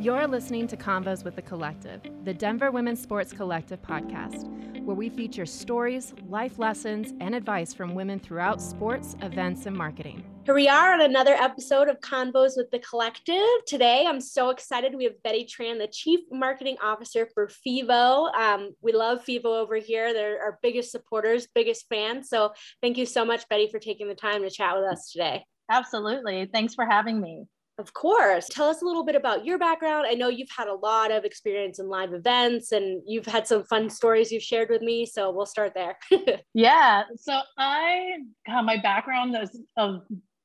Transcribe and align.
You're 0.00 0.28
listening 0.28 0.68
to 0.68 0.76
Convos 0.76 1.24
with 1.24 1.34
the 1.34 1.42
Collective, 1.42 2.00
the 2.22 2.32
Denver 2.32 2.70
Women's 2.70 3.02
Sports 3.02 3.32
Collective 3.32 3.82
podcast, 3.82 4.44
where 4.84 4.94
we 4.94 5.08
feature 5.08 5.44
stories, 5.44 6.14
life 6.28 6.56
lessons, 6.60 7.14
and 7.18 7.34
advice 7.34 7.74
from 7.74 7.96
women 7.96 8.20
throughout 8.20 8.62
sports, 8.62 9.16
events, 9.22 9.66
and 9.66 9.76
marketing. 9.76 10.22
Here 10.44 10.54
we 10.54 10.68
are 10.68 10.92
on 10.92 11.00
another 11.00 11.34
episode 11.34 11.88
of 11.88 11.98
Convos 11.98 12.52
with 12.56 12.70
the 12.70 12.78
Collective. 12.78 13.42
Today, 13.66 14.06
I'm 14.06 14.20
so 14.20 14.50
excited. 14.50 14.94
We 14.94 15.02
have 15.02 15.20
Betty 15.24 15.44
Tran, 15.44 15.78
the 15.78 15.88
Chief 15.88 16.20
Marketing 16.30 16.76
Officer 16.80 17.28
for 17.34 17.48
FEVO. 17.48 18.32
Um, 18.36 18.70
we 18.80 18.92
love 18.92 19.24
FEVO 19.24 19.46
over 19.46 19.78
here. 19.78 20.12
They're 20.12 20.40
our 20.40 20.60
biggest 20.62 20.92
supporters, 20.92 21.48
biggest 21.56 21.86
fans. 21.88 22.28
So 22.28 22.52
thank 22.80 22.98
you 22.98 23.04
so 23.04 23.24
much, 23.24 23.48
Betty, 23.48 23.68
for 23.68 23.80
taking 23.80 24.06
the 24.06 24.14
time 24.14 24.42
to 24.42 24.50
chat 24.50 24.76
with 24.76 24.84
us 24.84 25.10
today. 25.10 25.44
Absolutely. 25.68 26.48
Thanks 26.52 26.74
for 26.74 26.86
having 26.86 27.20
me. 27.20 27.46
Of 27.78 27.92
course. 27.94 28.48
Tell 28.48 28.68
us 28.68 28.82
a 28.82 28.84
little 28.84 29.04
bit 29.04 29.14
about 29.14 29.44
your 29.44 29.56
background. 29.56 30.06
I 30.08 30.14
know 30.14 30.28
you've 30.28 30.50
had 30.56 30.66
a 30.66 30.74
lot 30.74 31.12
of 31.12 31.24
experience 31.24 31.78
in 31.78 31.88
live 31.88 32.12
events 32.12 32.72
and 32.72 33.00
you've 33.06 33.26
had 33.26 33.46
some 33.46 33.62
fun 33.64 33.88
stories 33.88 34.32
you've 34.32 34.42
shared 34.42 34.68
with 34.68 34.82
me. 34.82 35.06
So 35.06 35.30
we'll 35.30 35.46
start 35.46 35.74
there. 35.74 35.96
yeah. 36.54 37.04
So 37.16 37.38
I, 37.56 38.16
God, 38.48 38.62
my 38.62 38.78
background 38.78 39.36
is 39.40 39.56
a 39.76 39.98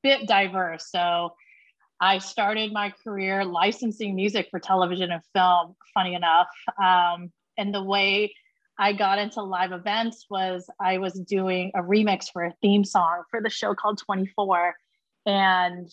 bit 0.04 0.28
diverse. 0.28 0.92
So 0.92 1.34
I 2.00 2.20
started 2.20 2.72
my 2.72 2.94
career 3.04 3.44
licensing 3.44 4.16
music 4.16 4.50
for 4.52 4.60
television 4.60 5.12
and 5.12 5.22
film, 5.34 5.76
funny 5.96 6.14
enough. 6.14 6.50
Um, 6.84 7.32
and 7.58 7.74
the 7.74 7.82
way 7.82 8.36
I 8.78 8.94
got 8.94 9.18
into 9.18 9.42
live 9.42 9.72
events 9.72 10.28
was 10.30 10.70
I 10.80 11.00
was 11.00 11.14
doing 11.14 11.72
a 11.74 11.80
remix 11.80 12.26
for 12.32 12.44
a 12.44 12.54
theme 12.62 12.84
song 12.84 13.24
for 13.32 13.42
the 13.42 13.50
show 13.50 13.74
called 13.74 14.00
24. 14.06 14.76
And 15.26 15.90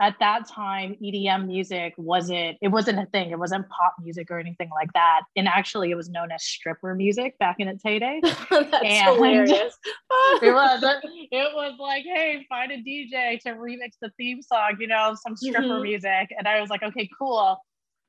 at 0.00 0.14
that 0.20 0.48
time 0.48 0.96
edm 1.02 1.46
music 1.46 1.92
wasn't 1.96 2.56
it 2.60 2.68
wasn't 2.68 2.98
a 2.98 3.06
thing. 3.06 3.30
It 3.30 3.38
wasn't 3.38 3.68
pop 3.68 3.96
music 4.00 4.30
or 4.30 4.38
anything 4.38 4.70
like 4.70 4.92
that. 4.92 5.22
And 5.36 5.48
actually 5.48 5.90
it 5.90 5.96
was 5.96 6.08
known 6.08 6.30
as 6.30 6.44
stripper 6.44 6.94
music 6.94 7.38
back 7.38 7.56
in 7.58 7.68
its 7.68 7.82
heyday. 7.82 8.20
And 8.50 9.16
hilarious. 9.16 9.76
it 10.42 10.52
was 10.52 10.82
it 10.82 11.54
was 11.54 11.74
like 11.80 12.04
hey 12.04 12.46
find 12.48 12.70
a 12.70 12.76
dj 12.76 13.40
to 13.42 13.50
remix 13.50 13.92
the 14.00 14.10
theme 14.16 14.42
song 14.42 14.76
you 14.78 14.86
know 14.86 15.14
some 15.20 15.36
stripper 15.36 15.62
mm-hmm. 15.62 15.82
music. 15.82 16.28
And 16.36 16.46
i 16.46 16.60
was 16.60 16.70
like 16.70 16.82
okay 16.82 17.08
cool. 17.18 17.58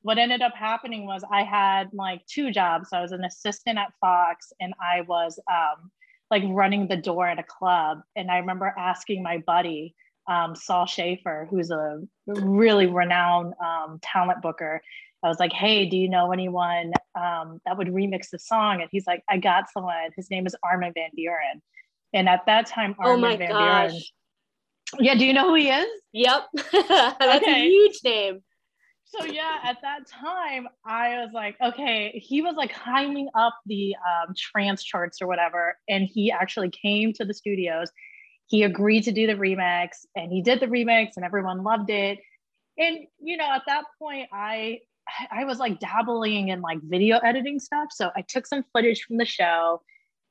What 0.02 0.18
ended 0.18 0.42
up 0.42 0.54
happening 0.56 1.06
was 1.06 1.24
i 1.32 1.44
had 1.44 1.90
like 1.92 2.22
two 2.28 2.52
jobs. 2.52 2.90
I 2.94 3.02
was 3.02 3.12
an 3.12 3.24
assistant 3.24 3.80
at 3.80 3.94
fox 4.00 4.54
and 4.60 4.74
i 4.82 5.02
was 5.02 5.40
um 5.52 5.92
like 6.30 6.44
running 6.46 6.88
the 6.88 6.98
door 6.98 7.28
at 7.28 7.40
a 7.40 7.44
club. 7.44 8.02
And 8.16 8.30
i 8.30 8.38
remember 8.38 8.74
asking 8.78 9.24
my 9.24 9.40
buddy 9.40 9.96
um, 10.30 10.56
Saul 10.56 10.86
Schaefer, 10.86 11.48
who's 11.50 11.72
a 11.72 12.02
really 12.28 12.86
renowned 12.86 13.54
um, 13.64 14.00
talent 14.02 14.42
booker. 14.42 14.82
I 15.24 15.28
was 15.28 15.40
like, 15.40 15.52
hey, 15.52 15.86
do 15.86 15.98
you 15.98 16.08
know 16.08 16.32
anyone 16.32 16.94
um, 17.16 17.60
that 17.66 17.78
would 17.78 17.88
remix 17.88 18.30
the 18.30 18.40
song? 18.40 18.82
And 18.82 18.90
he's 18.92 19.06
like, 19.06 19.24
I 19.30 19.38
got 19.38 19.66
someone. 19.74 20.12
His 20.16 20.30
name 20.30 20.46
is 20.46 20.56
Armin 20.64 20.94
van 20.94 21.10
Buuren. 21.18 21.60
And 22.14 22.30
at 22.30 22.46
that 22.46 22.68
time, 22.68 22.96
oh 23.04 23.12
Armin 23.12 23.34
oh 23.34 23.38
van 23.38 23.50
gosh. 23.50 23.92
Buuren. 23.92 24.02
Yeah, 25.00 25.16
do 25.16 25.26
you 25.26 25.34
know 25.34 25.50
who 25.50 25.56
he 25.56 25.70
is? 25.70 25.88
Yep. 26.14 26.46
That's 26.72 27.44
okay. 27.44 27.62
a 27.62 27.64
huge 27.64 28.00
name. 28.04 28.40
So 29.06 29.26
yeah, 29.26 29.58
at 29.64 29.78
that 29.82 30.08
time, 30.08 30.68
I 30.86 31.18
was 31.18 31.32
like, 31.34 31.56
okay, 31.62 32.22
he 32.24 32.44
was 32.44 32.56
like 32.56 32.74
climbing 32.74 33.28
up 33.34 33.58
the 33.66 33.96
um, 33.96 34.36
trance 34.38 34.84
charts 34.84 35.20
or 35.22 35.28
whatever, 35.28 35.76
and 35.88 36.06
he 36.06 36.32
actually 36.32 36.70
came 36.70 37.12
to 37.14 37.26
the 37.26 37.34
studios 37.34 37.92
he 38.50 38.64
agreed 38.64 39.04
to 39.04 39.12
do 39.12 39.28
the 39.28 39.36
remix 39.36 39.90
and 40.16 40.32
he 40.32 40.42
did 40.42 40.60
the 40.60 40.66
remix 40.66 41.12
and 41.16 41.24
everyone 41.24 41.64
loved 41.64 41.90
it. 41.90 42.20
And 42.78 43.06
you 43.22 43.38
know 43.38 43.48
at 43.50 43.64
that 43.68 43.86
point 44.00 44.30
i 44.32 44.80
i 45.32 45.44
was 45.46 45.60
like 45.60 45.80
dabbling 45.80 46.50
in 46.50 46.62
like 46.62 46.80
video 46.84 47.18
editing 47.18 47.60
stuff 47.60 47.90
so 47.92 48.12
i 48.16 48.22
took 48.22 48.46
some 48.48 48.64
footage 48.72 49.04
from 49.04 49.18
the 49.18 49.26
show 49.26 49.82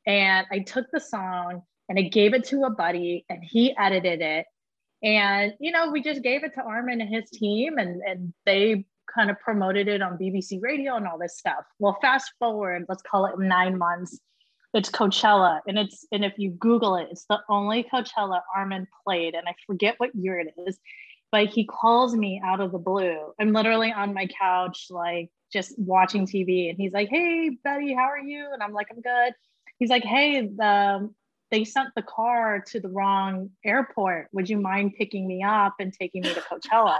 and 0.07 0.47
i 0.51 0.61
took 0.61 0.87
the 0.93 1.01
song 1.01 1.63
and 1.89 1.99
i 1.99 2.03
gave 2.03 2.33
it 2.35 2.45
to 2.45 2.65
a 2.65 2.71
buddy 2.71 3.25
and 3.29 3.43
he 3.43 3.77
edited 3.77 4.21
it. 4.21 4.47
And 5.03 5.55
you 5.61 5.71
know 5.71 5.91
we 5.91 6.03
just 6.03 6.23
gave 6.23 6.43
it 6.43 6.55
to 6.55 6.63
armin 6.63 7.01
and 7.01 7.15
his 7.15 7.31
team 7.31 7.79
and 7.79 8.03
and 8.03 8.33
they 8.47 8.87
kind 9.15 9.31
of 9.31 9.39
promoted 9.41 9.89
it 9.89 10.03
on 10.03 10.19
bbc 10.19 10.61
radio 10.61 10.97
and 10.97 11.07
all 11.07 11.19
this 11.19 11.39
stuff. 11.39 11.65
Well 11.79 11.99
fast 12.01 12.33
forward 12.39 12.87
let's 12.89 13.03
call 13.03 13.27
it 13.27 13.39
nine 13.39 13.79
months 13.79 14.19
it's 14.75 14.91
Coachella, 14.91 15.61
and 15.67 15.79
it's 15.79 16.07
and 16.13 16.25
if 16.25 16.35
you 16.39 16.51
Google 16.51 16.97
it, 16.97 17.09
it's 17.11 17.25
the 17.29 17.41
only 17.49 17.85
Coachella 17.85 18.43
Armin 18.55 18.87
played, 19.05 19.35
and 19.35 19.49
I 19.49 19.55
forget 19.67 19.95
what 19.99 20.15
year 20.15 20.39
it 20.39 20.55
is, 20.67 20.79
but 21.33 21.49
he 21.49 21.65
calls 21.65 22.15
me 22.15 22.41
out 22.45 22.61
of 22.61 22.73
the 22.73 22.79
blue. 22.79 23.33
I'm 23.41 23.53
literally 23.53 23.93
on 23.93 24.15
my 24.15 24.27
couch, 24.27 24.87
like 24.91 25.31
just 25.53 25.79
watching 25.79 26.27
TV, 26.27 26.69
and 26.71 26.79
he's 26.79 26.93
like, 26.93 27.09
"Hey, 27.09 27.51
Betty, 27.65 27.95
how 27.95 28.05
are 28.05 28.19
you?" 28.19 28.51
And 28.53 28.63
I'm 28.63 28.73
like, 28.73 28.89
"I'm 28.91 29.01
good." 29.01 29.35
He's 29.79 29.91
like, 29.91 30.05
"Hey, 30.05 30.43
the 30.47 31.11
they 31.51 31.65
sent 31.65 31.89
the 31.95 32.03
car 32.03 32.63
to 32.69 32.81
the 32.81 32.89
wrong 32.89 33.51
airport. 33.65 34.29
Would 34.33 34.49
you 34.49 34.59
mind 34.59 34.95
picking 34.99 35.27
me 35.27 35.43
up 35.43 35.75
and 35.81 35.93
taking 35.93 36.23
me 36.23 36.35
to 36.35 36.41
Coachella?" 36.41 36.99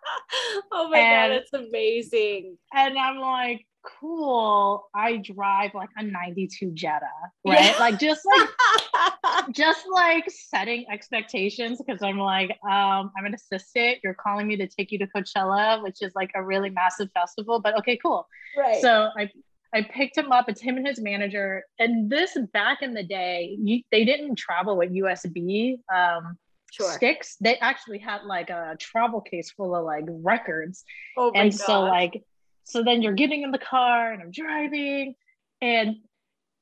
oh 0.72 0.88
my 0.88 0.98
and, 0.98 1.32
god, 1.32 1.36
it's 1.38 1.52
amazing! 1.52 2.58
And 2.74 2.98
I'm 2.98 3.18
like, 3.18 3.64
cool 4.00 4.88
i 4.94 5.16
drive 5.16 5.72
like 5.74 5.88
a 5.96 6.02
92 6.02 6.72
jetta 6.72 7.06
right 7.46 7.64
yeah. 7.64 7.76
like 7.78 7.98
just 7.98 8.22
like 8.26 9.44
just 9.52 9.86
like 9.92 10.28
setting 10.28 10.84
expectations 10.90 11.78
because 11.78 12.02
i'm 12.02 12.18
like 12.18 12.50
um 12.68 13.10
i'm 13.16 13.24
an 13.24 13.34
assistant 13.34 13.98
you're 14.02 14.14
calling 14.14 14.46
me 14.46 14.56
to 14.56 14.66
take 14.66 14.90
you 14.90 14.98
to 14.98 15.06
coachella 15.06 15.82
which 15.82 16.02
is 16.02 16.12
like 16.14 16.30
a 16.34 16.42
really 16.42 16.70
massive 16.70 17.08
festival 17.12 17.60
but 17.60 17.76
okay 17.78 17.96
cool 17.96 18.26
right 18.56 18.80
so 18.82 19.10
i 19.16 19.30
I 19.74 19.82
picked 19.82 20.16
him 20.16 20.32
up. 20.32 20.48
It's 20.48 20.60
him 20.60 20.76
and 20.76 20.86
his 20.86 21.00
manager. 21.00 21.64
And 21.78 22.10
this 22.10 22.36
back 22.52 22.82
in 22.82 22.94
the 22.94 23.02
day, 23.02 23.56
you, 23.60 23.82
they 23.92 24.04
didn't 24.04 24.36
travel 24.36 24.76
with 24.76 24.90
USB 24.90 25.78
um, 25.94 26.38
sure. 26.72 26.90
sticks. 26.92 27.36
They 27.40 27.56
actually 27.58 27.98
had 27.98 28.24
like 28.24 28.50
a 28.50 28.76
travel 28.80 29.20
case 29.20 29.50
full 29.50 29.76
of 29.76 29.84
like 29.84 30.04
records. 30.08 30.84
Oh 31.16 31.30
my 31.34 31.42
and 31.42 31.52
gosh. 31.52 31.60
so 31.60 31.80
like 31.82 32.22
so 32.64 32.82
then 32.82 33.00
you're 33.00 33.14
getting 33.14 33.42
in 33.42 33.50
the 33.50 33.58
car 33.58 34.12
and 34.12 34.22
I'm 34.22 34.30
driving. 34.30 35.14
And 35.60 35.96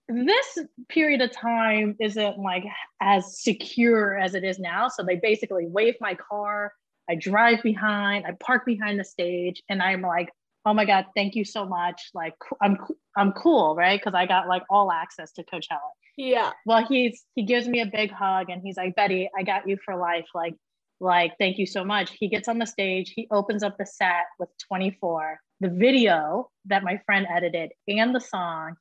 this 0.08 0.58
period 0.88 1.20
of 1.20 1.32
time 1.32 1.96
isn't 2.00 2.38
like 2.38 2.64
as 3.00 3.42
secure 3.42 4.16
as 4.16 4.34
it 4.34 4.44
is 4.44 4.58
now. 4.58 4.88
So 4.88 5.02
they 5.02 5.16
basically 5.16 5.66
wave 5.66 5.94
my 6.00 6.14
car. 6.14 6.72
I 7.08 7.16
drive 7.16 7.62
behind, 7.62 8.24
I 8.24 8.32
park 8.38 8.64
behind 8.66 8.98
the 8.98 9.04
stage, 9.04 9.62
and 9.68 9.82
I'm 9.82 10.02
like, 10.02 10.30
oh 10.66 10.74
my 10.74 10.84
God, 10.84 11.06
thank 11.14 11.34
you 11.34 11.44
so 11.44 11.64
much. 11.64 12.10
Like 12.12 12.34
I'm 12.60 12.76
I'm 13.16 13.32
cool, 13.32 13.74
right? 13.74 13.98
Because 13.98 14.14
I 14.14 14.26
got 14.26 14.48
like 14.48 14.62
all 14.68 14.92
access 14.92 15.32
to 15.32 15.44
Coachella. 15.44 15.78
Yeah. 16.16 16.52
Well, 16.66 16.84
he's 16.86 17.24
he 17.34 17.44
gives 17.44 17.66
me 17.66 17.80
a 17.80 17.86
big 17.86 18.10
hug 18.10 18.50
and 18.50 18.60
he's 18.62 18.76
like, 18.76 18.94
Betty, 18.96 19.30
I 19.38 19.42
got 19.42 19.68
you 19.68 19.78
for 19.84 19.96
life. 19.96 20.26
Like, 20.34 20.54
like, 21.00 21.32
thank 21.38 21.56
you 21.58 21.66
so 21.66 21.84
much. 21.84 22.12
He 22.18 22.28
gets 22.28 22.48
on 22.48 22.58
the 22.58 22.66
stage, 22.66 23.12
he 23.14 23.28
opens 23.30 23.62
up 23.62 23.78
the 23.78 23.86
set 23.86 24.24
with 24.38 24.50
24 24.68 25.38
the 25.60 25.68
video 25.70 26.50
that 26.66 26.82
my 26.82 27.00
friend 27.06 27.26
edited 27.34 27.72
and 27.88 28.14
the 28.14 28.20
song. 28.20 28.74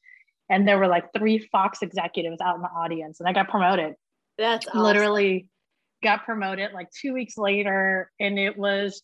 And 0.50 0.68
there 0.68 0.78
were 0.78 0.88
like 0.88 1.06
three 1.18 1.40
Fox 1.51 1.81
executives 1.81 2.40
out 2.41 2.56
in 2.56 2.62
the 2.62 2.68
audience, 2.68 3.19
and 3.19 3.28
I 3.28 3.34
got 3.34 3.50
promoted. 3.50 3.94
That's 4.38 4.68
awesome. 4.68 4.81
literally 4.81 5.47
got 6.03 6.25
promoted 6.25 6.72
like 6.74 6.88
two 6.91 7.13
weeks 7.13 7.38
later. 7.38 8.12
And 8.19 8.38
it 8.38 8.57
was 8.57 9.01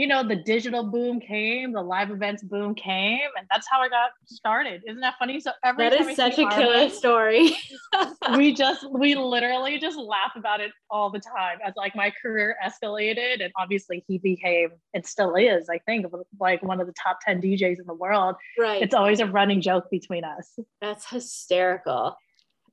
you 0.00 0.06
know, 0.06 0.26
the 0.26 0.34
digital 0.34 0.82
boom 0.82 1.20
came, 1.20 1.74
the 1.74 1.82
live 1.82 2.10
events 2.10 2.42
boom 2.42 2.74
came, 2.74 3.28
and 3.36 3.46
that's 3.50 3.66
how 3.70 3.82
I 3.82 3.90
got 3.90 4.12
started. 4.24 4.82
Isn't 4.88 5.02
that 5.02 5.16
funny? 5.18 5.38
So 5.40 5.50
every 5.62 5.90
that 5.90 6.00
is 6.00 6.16
such 6.16 6.38
a 6.38 6.48
killer 6.48 6.88
story. 6.88 7.54
we 8.34 8.54
just 8.54 8.90
we 8.90 9.14
literally 9.14 9.78
just 9.78 9.98
laugh 9.98 10.32
about 10.36 10.62
it 10.62 10.70
all 10.88 11.10
the 11.10 11.18
time 11.18 11.58
as 11.62 11.74
like 11.76 11.94
my 11.94 12.10
career 12.22 12.56
escalated, 12.64 13.44
and 13.44 13.52
obviously 13.58 14.02
he 14.08 14.16
became 14.16 14.70
and 14.94 15.04
still 15.04 15.34
is, 15.34 15.68
I 15.68 15.76
think, 15.80 16.06
like 16.40 16.62
one 16.62 16.80
of 16.80 16.86
the 16.86 16.94
top 16.94 17.18
ten 17.22 17.42
DJs 17.42 17.78
in 17.78 17.86
the 17.86 17.92
world. 17.92 18.36
Right. 18.58 18.80
It's 18.80 18.94
always 18.94 19.20
a 19.20 19.26
running 19.26 19.60
joke 19.60 19.90
between 19.90 20.24
us. 20.24 20.58
That's 20.80 21.10
hysterical. 21.10 22.16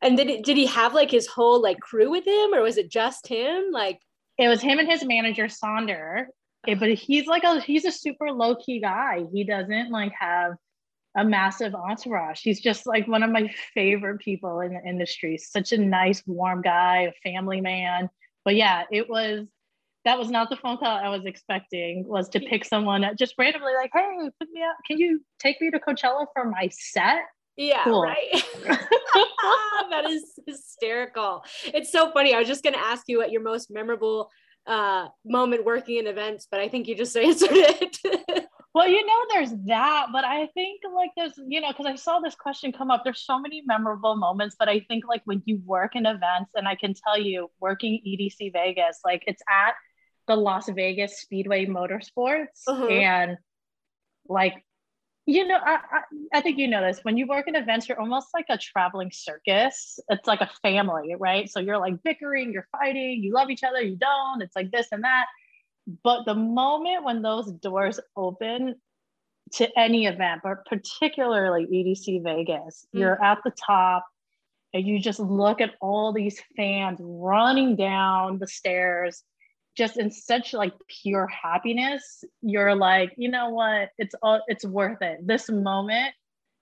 And 0.01 0.15
did 0.15 0.29
it, 0.29 0.45
did 0.45 0.55
he 0.55 0.67
have 0.67 0.93
like 0.93 1.11
his 1.11 1.27
whole 1.27 1.61
like 1.61 1.81
crew 1.81 2.09
with 2.09 2.25
him, 2.25 2.53
or 2.53 2.61
was 2.61 2.77
it 2.77 2.89
just 2.89 3.27
him? 3.27 3.65
Like 3.73 3.99
it 4.37 4.47
was 4.47 4.61
him 4.61 4.79
and 4.79 4.89
his 4.89 5.03
manager 5.03 5.47
Sonder 5.47 6.27
but 6.65 6.89
he's 6.93 7.27
like 7.27 7.43
a 7.43 7.61
he's 7.61 7.85
a 7.85 7.91
super 7.91 8.31
low 8.31 8.55
key 8.55 8.79
guy. 8.79 9.25
He 9.33 9.43
doesn't 9.43 9.91
like 9.91 10.13
have 10.19 10.53
a 11.15 11.23
massive 11.23 11.73
entourage. 11.73 12.41
He's 12.41 12.61
just 12.61 12.85
like 12.85 13.07
one 13.07 13.23
of 13.23 13.31
my 13.31 13.51
favorite 13.73 14.19
people 14.19 14.59
in 14.61 14.73
the 14.73 14.81
industry. 14.87 15.37
Such 15.37 15.71
a 15.71 15.77
nice, 15.77 16.21
warm 16.25 16.61
guy, 16.61 17.09
a 17.09 17.29
family 17.29 17.59
man. 17.59 18.09
But 18.45 18.55
yeah, 18.55 18.83
it 18.91 19.09
was 19.09 19.47
that 20.05 20.17
was 20.17 20.29
not 20.29 20.49
the 20.49 20.55
phone 20.55 20.77
call 20.77 20.97
I 20.97 21.09
was 21.09 21.25
expecting. 21.25 22.05
Was 22.07 22.29
to 22.29 22.39
pick 22.39 22.63
someone 22.63 23.03
just 23.17 23.33
randomly 23.37 23.73
like, 23.73 23.91
hey, 23.93 24.29
put 24.39 24.49
me 24.53 24.61
up. 24.63 24.77
Can 24.85 24.99
you 24.99 25.21
take 25.39 25.59
me 25.59 25.69
to 25.71 25.79
Coachella 25.79 26.27
for 26.33 26.45
my 26.45 26.69
set? 26.71 27.23
Yeah, 27.57 27.83
cool. 27.83 28.03
right. 28.03 28.45
that 29.89 30.05
is 30.07 30.39
hysterical. 30.45 31.43
It's 31.65 31.91
so 31.91 32.11
funny. 32.11 32.35
I 32.35 32.39
was 32.39 32.47
just 32.47 32.63
gonna 32.63 32.77
ask 32.77 33.05
you 33.07 33.17
what 33.17 33.31
your 33.31 33.41
most 33.41 33.71
memorable 33.71 34.29
uh, 34.67 35.07
moment 35.25 35.65
working 35.65 35.97
in 35.97 36.07
events, 36.07 36.47
but 36.49 36.59
I 36.59 36.67
think 36.67 36.87
you 36.87 36.95
just 36.95 37.15
answered 37.17 37.49
it. 37.51 37.97
Well, 38.77 38.87
you 38.87 39.03
know, 39.03 39.25
there's 39.33 39.51
that, 39.65 40.09
but 40.11 40.23
I 40.23 40.45
think 40.53 40.81
like 40.93 41.09
there's, 41.17 41.33
you 41.47 41.61
know, 41.61 41.69
because 41.69 41.87
I 41.87 41.95
saw 41.95 42.19
this 42.19 42.35
question 42.35 42.71
come 42.71 42.91
up. 42.91 43.03
There's 43.03 43.25
so 43.25 43.39
many 43.39 43.63
memorable 43.65 44.15
moments, 44.15 44.55
but 44.59 44.69
I 44.69 44.81
think 44.81 45.03
like 45.07 45.23
when 45.25 45.41
you 45.45 45.59
work 45.65 45.95
in 45.95 46.05
events, 46.05 46.51
and 46.53 46.67
I 46.67 46.75
can 46.75 46.93
tell 46.93 47.17
you, 47.19 47.49
working 47.59 47.99
EDC 48.05 48.53
Vegas, 48.53 48.99
like 49.03 49.23
it's 49.25 49.41
at 49.49 49.73
the 50.27 50.35
Las 50.35 50.69
Vegas 50.69 51.21
Speedway 51.21 51.65
Motorsports, 51.65 52.67
uh-huh. 52.67 52.85
and 52.85 53.37
like, 54.27 54.63
you 55.27 55.45
know, 55.45 55.59
I, 55.63 55.75
I 55.75 56.01
I 56.35 56.41
think 56.41 56.57
you 56.57 56.67
know 56.67 56.81
this. 56.81 56.99
When 57.03 57.17
you 57.17 57.27
work 57.27 57.47
in 57.47 57.55
events, 57.55 57.87
you're 57.87 57.99
almost 57.99 58.29
like 58.33 58.45
a 58.49 58.57
traveling 58.57 59.11
circus. 59.13 59.99
It's 60.09 60.27
like 60.27 60.41
a 60.41 60.49
family, 60.63 61.15
right? 61.19 61.49
So 61.49 61.59
you're 61.59 61.77
like 61.77 62.01
bickering, 62.03 62.51
you're 62.51 62.67
fighting, 62.71 63.21
you 63.23 63.33
love 63.33 63.49
each 63.49 63.63
other, 63.63 63.81
you 63.81 63.97
don't. 63.97 64.41
It's 64.41 64.55
like 64.55 64.71
this 64.71 64.87
and 64.91 65.03
that 65.03 65.25
but 66.03 66.25
the 66.25 66.35
moment 66.35 67.03
when 67.03 67.21
those 67.21 67.51
doors 67.51 67.99
open 68.15 68.75
to 69.53 69.79
any 69.79 70.05
event, 70.05 70.41
but 70.43 70.65
particularly 70.65 71.65
EDC 71.65 72.23
Vegas, 72.23 72.85
mm-hmm. 72.87 72.99
you're 72.99 73.23
at 73.23 73.39
the 73.43 73.51
top 73.51 74.05
and 74.73 74.85
you 74.85 74.99
just 74.99 75.19
look 75.19 75.61
at 75.61 75.75
all 75.79 76.11
these 76.11 76.41
fans 76.57 76.99
running 77.01 77.75
down 77.75 78.39
the 78.39 78.47
stairs 78.47 79.23
just 79.77 79.97
in 79.97 80.09
such 80.09 80.53
like 80.53 80.73
pure 80.87 81.27
happiness 81.27 82.23
you're 82.41 82.75
like 82.75 83.13
you 83.15 83.29
know 83.29 83.49
what? 83.49 83.89
It's 83.97 84.15
all 84.21 84.41
it's 84.47 84.65
worth 84.65 85.01
it. 85.01 85.25
This 85.25 85.49
moment 85.49 86.13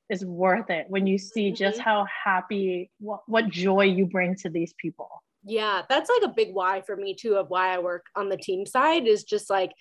is 0.09 0.23
worth 0.25 0.69
it. 0.69 0.85
When 0.89 1.07
you 1.07 1.17
see 1.17 1.47
mm-hmm. 1.47 1.55
just 1.55 1.79
how 1.79 2.05
happy 2.23 2.91
what, 2.99 3.21
what 3.27 3.49
joy 3.49 3.85
you 3.85 4.05
bring 4.05 4.35
to 4.37 4.49
these 4.49 4.73
people. 4.73 5.09
Yeah, 5.47 5.83
that's 5.87 6.09
like 6.09 6.29
a 6.29 6.33
big 6.33 6.53
why 6.53 6.81
for 6.81 6.95
me 6.95 7.13
too 7.13 7.35
of 7.35 7.49
why 7.49 7.73
I 7.73 7.79
work 7.79 8.07
on 8.15 8.29
the 8.29 8.37
team 8.37 8.65
side 8.65 9.07
is 9.07 9.23
just 9.23 9.49
like 9.49 9.71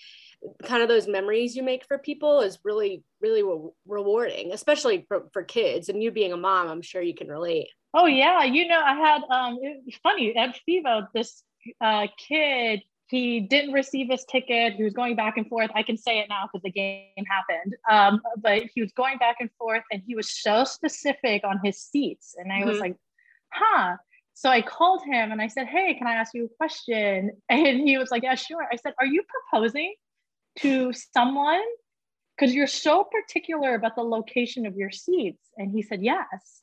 kind 0.63 0.83
of 0.83 0.89
those 0.89 1.09
memories 1.09 1.57
you 1.57 1.63
make 1.63 1.87
for 1.87 1.97
people 1.97 2.43
is 2.43 2.59
really 2.65 3.03
really 3.23 3.43
re- 3.43 3.71
rewarding 3.87 4.53
especially 4.53 5.07
for, 5.09 5.25
for 5.33 5.43
kids. 5.43 5.89
And 5.89 6.03
you 6.03 6.11
being 6.11 6.33
a 6.33 6.37
mom 6.37 6.69
i'm 6.69 6.83
sure 6.83 7.03
you 7.03 7.15
can 7.15 7.29
relate. 7.29 7.69
Oh 7.95 8.07
yeah. 8.07 8.45
You 8.45 8.69
know 8.69 8.81
i 8.81 8.95
had 8.95 9.23
um 9.31 9.59
it's 9.63 9.99
funny 9.99 10.37
at 10.37 10.59
fevo 10.69 11.09
this 11.15 11.43
uh 11.81 12.07
kid 12.19 12.83
he 13.15 13.41
didn't 13.41 13.73
receive 13.73 14.09
his 14.11 14.25
ticket 14.25 14.75
he 14.75 14.83
was 14.83 14.93
going 14.93 15.15
back 15.15 15.37
and 15.37 15.47
forth 15.49 15.71
i 15.75 15.83
can 15.83 15.97
say 15.97 16.19
it 16.19 16.29
now 16.29 16.43
because 16.47 16.63
the 16.63 16.71
game 16.71 17.25
happened 17.37 17.73
um 17.91 18.21
but 18.47 18.63
he 18.75 18.81
was 18.81 18.93
going 18.93 19.19
back 19.19 19.37
and 19.41 19.51
forth 19.59 19.85
and 19.93 20.03
he 20.07 20.15
was 20.15 20.31
so 20.31 20.65
specific 20.65 21.43
on 21.45 21.61
his 21.63 21.77
seats 21.79 22.35
and 22.39 22.53
i 22.53 22.61
mm-hmm. 22.61 22.69
was 22.71 22.79
like 22.81 22.97
huh 23.53 23.97
so 24.35 24.51
I 24.51 24.63
called 24.63 25.03
him 25.05 25.31
and 25.31 25.41
I 25.41 25.47
said, 25.47 25.69
Hey, 25.69 25.95
can 25.95 26.09
I 26.09 26.15
ask 26.15 26.35
you 26.35 26.47
a 26.47 26.57
question? 26.57 27.31
And 27.49 27.81
he 27.81 27.97
was 27.97 28.11
like, 28.11 28.25
Yeah, 28.25 28.35
sure. 28.35 28.67
I 28.71 28.77
said, 28.77 28.93
Are 28.99 29.07
you 29.07 29.23
proposing 29.51 29.95
to 30.59 30.93
someone? 30.93 31.63
Because 32.37 32.53
you're 32.53 32.67
so 32.67 33.05
particular 33.05 33.75
about 33.75 33.95
the 33.95 34.03
location 34.03 34.67
of 34.67 34.77
your 34.77 34.91
seats. 34.91 35.49
And 35.57 35.71
he 35.71 35.83
said, 35.83 36.03
Yes. 36.03 36.63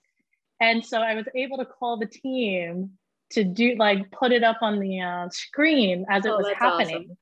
And 0.59 0.86
so 0.86 1.01
I 1.01 1.15
was 1.15 1.25
able 1.33 1.57
to 1.57 1.65
call 1.65 1.98
the 1.98 2.06
team 2.06 2.92
to 3.31 3.44
do 3.44 3.75
like 3.78 4.10
put 4.12 4.31
it 4.31 4.44
up 4.44 4.57
on 4.62 4.80
the 4.80 5.01
uh, 5.01 5.30
screen 5.30 6.06
as 6.10 6.25
oh, 6.25 6.33
it 6.33 6.38
was 6.38 6.54
happening. 6.57 6.95
Awesome. 6.95 7.18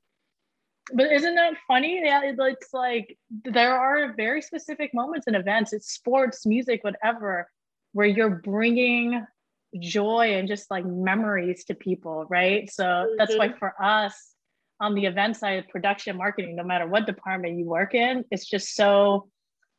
But 0.91 1.11
isn't 1.11 1.35
that 1.35 1.53
funny? 1.67 2.01
Yeah, 2.03 2.21
it's 2.23 2.73
like 2.73 3.15
there 3.43 3.77
are 3.77 4.13
very 4.15 4.41
specific 4.41 4.91
moments 4.93 5.27
in 5.27 5.35
events, 5.35 5.71
it's 5.71 5.91
sports, 5.91 6.45
music, 6.45 6.83
whatever, 6.83 7.47
where 7.93 8.07
you're 8.07 8.41
bringing 8.43 9.25
joy 9.79 10.33
and 10.35 10.47
just 10.47 10.71
like 10.71 10.85
memories 10.85 11.63
to 11.65 11.75
people, 11.75 12.25
right? 12.29 12.69
So 12.71 12.83
mm-hmm. 12.83 13.15
that's 13.17 13.37
why 13.37 13.49
mm-hmm. 13.49 13.57
for 13.57 13.73
us 13.81 14.33
on 14.79 14.95
the 14.95 15.05
event 15.05 15.37
side, 15.37 15.67
production 15.69 16.17
marketing, 16.17 16.55
no 16.55 16.63
matter 16.63 16.87
what 16.87 17.05
department 17.05 17.57
you 17.57 17.65
work 17.65 17.93
in, 17.93 18.25
it's 18.31 18.47
just 18.47 18.75
so 18.75 19.27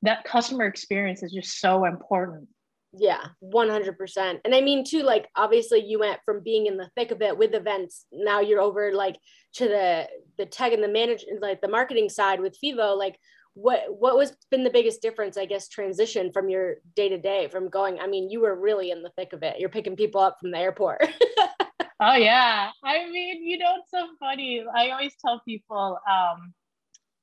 that 0.03 0.25
customer 0.25 0.67
experience 0.67 1.23
is 1.23 1.33
just 1.33 1.61
so 1.61 1.85
important. 1.85 2.49
Yeah, 2.93 3.25
100%. 3.43 4.41
And 4.45 4.55
I 4.55 4.61
mean, 4.61 4.85
too, 4.85 5.03
like, 5.03 5.29
obviously, 5.37 5.85
you 5.85 6.01
went 6.01 6.21
from 6.25 6.43
being 6.43 6.67
in 6.67 6.77
the 6.77 6.91
thick 6.97 7.13
of 7.13 7.23
it 7.23 7.39
with 7.39 7.55
events, 7.55 8.07
now 8.13 8.41
you're 8.41 8.61
over 8.61 8.93
like 8.93 9.17
to 9.55 9.69
the 9.69 10.09
the 10.39 10.47
tech 10.47 10.73
and 10.73 10.83
the 10.83 10.89
management, 10.89 11.41
like 11.41 11.61
the 11.61 11.69
marketing 11.69 12.09
side 12.09 12.41
with 12.41 12.57
Fevo. 12.61 12.99
Like, 12.99 13.17
what 13.55 13.83
what 13.89 14.17
was 14.17 14.37
been 14.51 14.65
the 14.65 14.71
biggest 14.71 15.03
difference 15.03 15.37
i 15.37 15.45
guess 15.45 15.69
transition 15.69 16.33
from 16.33 16.49
your 16.49 16.77
day 16.95 17.09
to 17.09 17.19
day 17.19 17.49
from 17.49 17.69
going 17.69 17.99
i 17.99 18.07
mean 18.07 18.31
you 18.31 18.41
were 18.41 18.55
really 18.55 18.91
in 18.91 19.03
the 19.03 19.11
thick 19.17 19.33
of 19.33 19.43
it 19.43 19.59
you're 19.59 19.69
picking 19.69 19.97
people 19.97 20.21
up 20.21 20.37
from 20.41 20.51
the 20.51 20.59
airport 20.59 21.01
oh 22.01 22.15
yeah 22.15 22.71
i 22.85 23.09
mean 23.11 23.43
you 23.43 23.59
know 23.59 23.75
it's 23.81 23.91
so 23.91 24.07
funny 24.19 24.65
i 24.77 24.91
always 24.91 25.15
tell 25.21 25.41
people 25.45 25.99
um, 26.09 26.55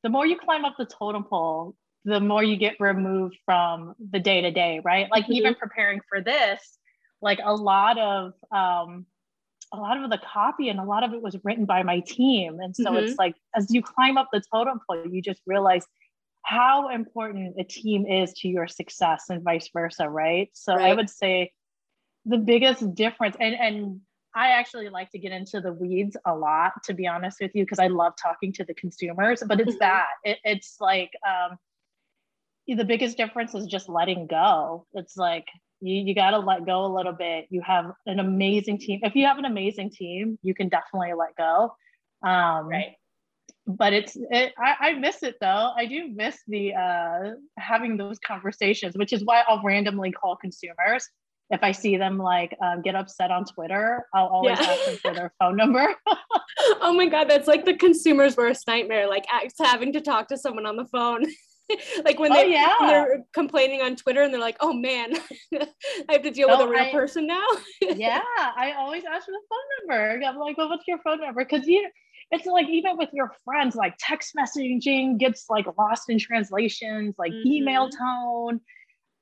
the 0.03 0.09
more 0.09 0.25
you 0.25 0.37
climb 0.37 0.65
up 0.65 0.75
the 0.77 0.85
totem 0.85 1.23
pole 1.23 1.73
the 2.07 2.19
more 2.19 2.43
you 2.43 2.55
get 2.55 2.75
removed 2.79 3.37
from 3.45 3.93
the 4.11 4.19
day 4.19 4.41
to 4.41 4.51
day 4.51 4.81
right 4.83 5.07
like 5.11 5.25
mm-hmm. 5.25 5.33
even 5.33 5.55
preparing 5.55 5.99
for 6.09 6.21
this 6.21 6.79
like 7.21 7.39
a 7.43 7.53
lot 7.53 7.97
of 7.97 8.33
um, 8.51 9.05
a 9.73 9.77
lot 9.77 10.01
of 10.01 10.09
the 10.09 10.19
copy 10.19 10.69
and 10.69 10.79
a 10.79 10.83
lot 10.83 11.03
of 11.03 11.13
it 11.13 11.21
was 11.21 11.35
written 11.43 11.65
by 11.65 11.83
my 11.83 11.99
team 11.99 12.59
and 12.59 12.75
so 12.75 12.85
mm-hmm. 12.85 13.05
it's 13.05 13.17
like 13.17 13.35
as 13.55 13.67
you 13.69 13.81
climb 13.81 14.17
up 14.17 14.29
the 14.31 14.41
totem 14.51 14.79
pole 14.87 15.03
you 15.07 15.21
just 15.21 15.41
realize 15.45 15.85
how 16.47 16.87
important 16.87 17.55
a 17.59 17.63
team 17.65 18.05
is 18.05 18.31
to 18.31 18.47
your 18.47 18.67
success 18.69 19.25
and 19.29 19.43
vice 19.43 19.69
versa, 19.73 20.07
right? 20.07 20.49
So 20.53 20.73
right. 20.73 20.91
I 20.91 20.93
would 20.93 21.09
say 21.09 21.51
the 22.25 22.37
biggest 22.37 22.95
difference, 22.95 23.35
and 23.41 23.53
and 23.53 23.99
I 24.33 24.51
actually 24.51 24.87
like 24.87 25.11
to 25.11 25.19
get 25.19 25.33
into 25.33 25.59
the 25.59 25.73
weeds 25.73 26.15
a 26.25 26.33
lot, 26.33 26.71
to 26.85 26.93
be 26.93 27.05
honest 27.05 27.39
with 27.41 27.51
you, 27.53 27.65
because 27.65 27.79
I 27.79 27.87
love 27.87 28.13
talking 28.21 28.53
to 28.53 28.63
the 28.63 28.73
consumers. 28.75 29.43
But 29.45 29.59
it's 29.59 29.71
mm-hmm. 29.71 29.79
that 29.79 30.07
it, 30.23 30.37
it's 30.45 30.77
like 30.79 31.11
um, 31.27 31.57
the 32.75 32.85
biggest 32.85 33.17
difference 33.17 33.55
is 33.55 33.65
just 33.65 33.89
letting 33.89 34.27
go. 34.27 34.85
It's 34.93 35.17
like 35.17 35.47
you, 35.79 35.95
you 35.95 36.15
got 36.15 36.31
to 36.31 36.39
let 36.39 36.65
go 36.65 36.85
a 36.85 36.93
little 36.93 37.13
bit. 37.13 37.47
You 37.49 37.61
have 37.61 37.91
an 38.05 38.19
amazing 38.19 38.79
team. 38.79 38.99
If 39.03 39.15
you 39.15 39.25
have 39.25 39.37
an 39.37 39.45
amazing 39.45 39.91
team, 39.91 40.37
you 40.41 40.53
can 40.53 40.69
definitely 40.69 41.13
let 41.13 41.35
go. 41.37 41.75
Um, 42.23 42.67
right 42.67 42.95
but 43.67 43.91
it's 43.91 44.15
it, 44.31 44.53
I, 44.57 44.75
I 44.79 44.93
miss 44.93 45.23
it 45.23 45.35
though 45.41 45.73
i 45.75 45.85
do 45.85 46.09
miss 46.13 46.39
the 46.47 46.73
uh 46.73 47.31
having 47.57 47.97
those 47.97 48.17
conversations 48.19 48.97
which 48.97 49.11
is 49.11 49.23
why 49.25 49.43
i'll 49.47 49.61
randomly 49.61 50.11
call 50.11 50.37
consumers 50.37 51.07
if 51.49 51.61
i 51.63 51.71
see 51.73 51.97
them 51.97 52.17
like 52.17 52.55
um, 52.63 52.81
get 52.81 52.95
upset 52.95 53.29
on 53.29 53.43
twitter 53.43 54.05
i'll 54.13 54.27
always 54.27 54.57
yeah. 54.59 54.67
ask 54.67 54.85
them 54.85 54.95
for 54.97 55.13
their 55.13 55.33
phone 55.39 55.57
number 55.57 55.93
oh 56.81 56.93
my 56.93 57.07
god 57.07 57.29
that's 57.29 57.47
like 57.47 57.65
the 57.65 57.75
consumer's 57.75 58.37
worst 58.37 58.65
nightmare 58.67 59.07
like 59.07 59.25
having 59.59 59.91
to 59.91 60.01
talk 60.01 60.29
to 60.29 60.37
someone 60.37 60.65
on 60.65 60.77
the 60.77 60.85
phone 60.85 61.23
like 62.05 62.19
when, 62.19 62.31
oh, 62.31 62.35
they, 62.35 62.45
oh, 62.45 62.47
yeah. 62.47 62.75
when 62.79 62.89
they're 62.89 63.25
complaining 63.33 63.81
on 63.81 63.95
twitter 63.95 64.21
and 64.21 64.33
they're 64.33 64.41
like 64.41 64.57
oh 64.59 64.73
man 64.73 65.13
i 65.53 65.67
have 66.09 66.23
to 66.23 66.31
deal 66.31 66.47
with 66.49 66.59
a 66.59 66.67
real 66.67 66.83
I, 66.83 66.91
person 66.91 67.27
now 67.27 67.45
yeah 67.81 68.21
i 68.35 68.73
always 68.77 69.03
ask 69.03 69.25
for 69.25 69.31
the 69.31 69.41
phone 69.49 69.89
number 69.89 70.25
i'm 70.25 70.37
like 70.37 70.57
well 70.57 70.69
what's 70.69 70.87
your 70.87 70.99
phone 70.99 71.21
number 71.21 71.43
because 71.43 71.67
you 71.67 71.89
it's 72.31 72.45
like 72.45 72.67
even 72.67 72.97
with 72.97 73.09
your 73.13 73.31
friends, 73.45 73.75
like 73.75 73.95
text 73.99 74.33
messaging 74.37 75.17
gets 75.17 75.45
like 75.49 75.65
lost 75.77 76.09
in 76.09 76.19
translations, 76.19 77.15
like 77.17 77.31
mm-hmm. 77.31 77.47
email 77.47 77.89
tone, 77.89 78.59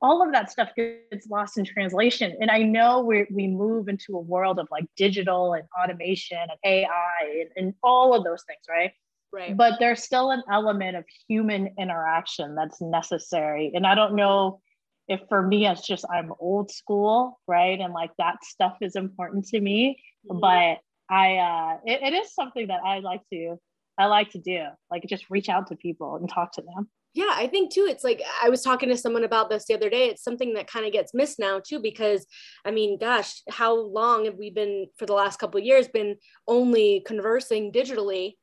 all 0.02 0.26
of 0.26 0.32
that 0.34 0.52
stuff 0.52 0.70
gets 0.76 1.28
lost 1.30 1.58
in 1.58 1.66
translation. 1.66 2.36
And 2.40 2.50
I 2.50 2.60
know 2.60 3.02
we 3.02 3.28
we 3.32 3.48
move 3.48 3.88
into 3.90 4.16
a 4.16 4.20
world 4.20 4.60
of 4.60 4.68
like 4.72 4.86
digital 4.98 5.54
and 5.54 5.64
automation 5.82 6.38
and 6.38 6.60
AI 6.64 7.42
and, 7.42 7.50
and 7.56 7.74
all 7.84 8.14
of 8.16 8.24
those 8.24 8.44
things, 8.44 8.62
right? 8.70 8.92
Right. 9.36 9.56
But 9.56 9.74
there's 9.80 10.02
still 10.02 10.32
an 10.32 10.44
element 10.50 10.96
of 10.96 11.04
human 11.28 11.76
interaction 11.78 12.56
that's 12.56 12.80
necessary. 12.80 13.72
And 13.76 13.86
I 13.86 13.94
don't 13.94 14.16
know 14.16 14.62
if 15.10 15.20
for 15.28 15.46
me 15.46 15.68
it's 15.68 15.86
just 15.86 16.06
I'm 16.10 16.32
old 16.40 16.72
school, 16.72 17.38
right? 17.46 17.78
And 17.78 17.94
like 17.94 18.12
that 18.18 18.46
stuff 18.46 18.78
is 18.80 18.96
important 18.96 19.48
to 19.48 19.60
me. 19.60 20.02
Mm-hmm. 20.26 20.40
But 20.40 20.78
I 21.14 21.36
uh 21.36 21.78
it, 21.86 22.02
it 22.02 22.14
is 22.14 22.34
something 22.34 22.68
that 22.68 22.80
I 22.86 23.00
like 23.00 23.24
to 23.34 23.58
I 23.98 24.06
like 24.06 24.32
to 24.32 24.40
do 24.40 24.68
like 24.90 25.04
just 25.10 25.30
reach 25.30 25.50
out 25.50 25.68
to 25.68 25.76
people 25.76 26.16
and 26.16 26.30
talk 26.30 26.54
to 26.54 26.62
them 26.62 26.90
yeah 27.16 27.32
i 27.32 27.48
think 27.48 27.72
too 27.72 27.88
it's 27.90 28.04
like 28.04 28.22
i 28.44 28.50
was 28.50 28.62
talking 28.62 28.90
to 28.90 28.98
someone 28.98 29.24
about 29.24 29.50
this 29.50 29.66
the 29.66 29.74
other 29.74 29.90
day 29.90 30.10
it's 30.10 30.22
something 30.22 30.54
that 30.54 30.68
kind 30.68 30.86
of 30.86 30.92
gets 30.92 31.14
missed 31.14 31.40
now 31.40 31.62
too 31.66 31.80
because 31.80 32.28
i 32.66 32.72
mean 32.72 33.00
gosh 33.00 33.42
how 33.50 33.74
long 33.74 34.26
have 34.26 34.36
we 34.36 34.50
been 34.52 34.86
for 34.98 35.06
the 35.06 35.14
last 35.14 35.40
couple 35.40 35.58
of 35.58 35.66
years 35.66 35.88
been 35.88 36.18
only 36.48 37.02
conversing 37.06 37.72
digitally 37.72 38.34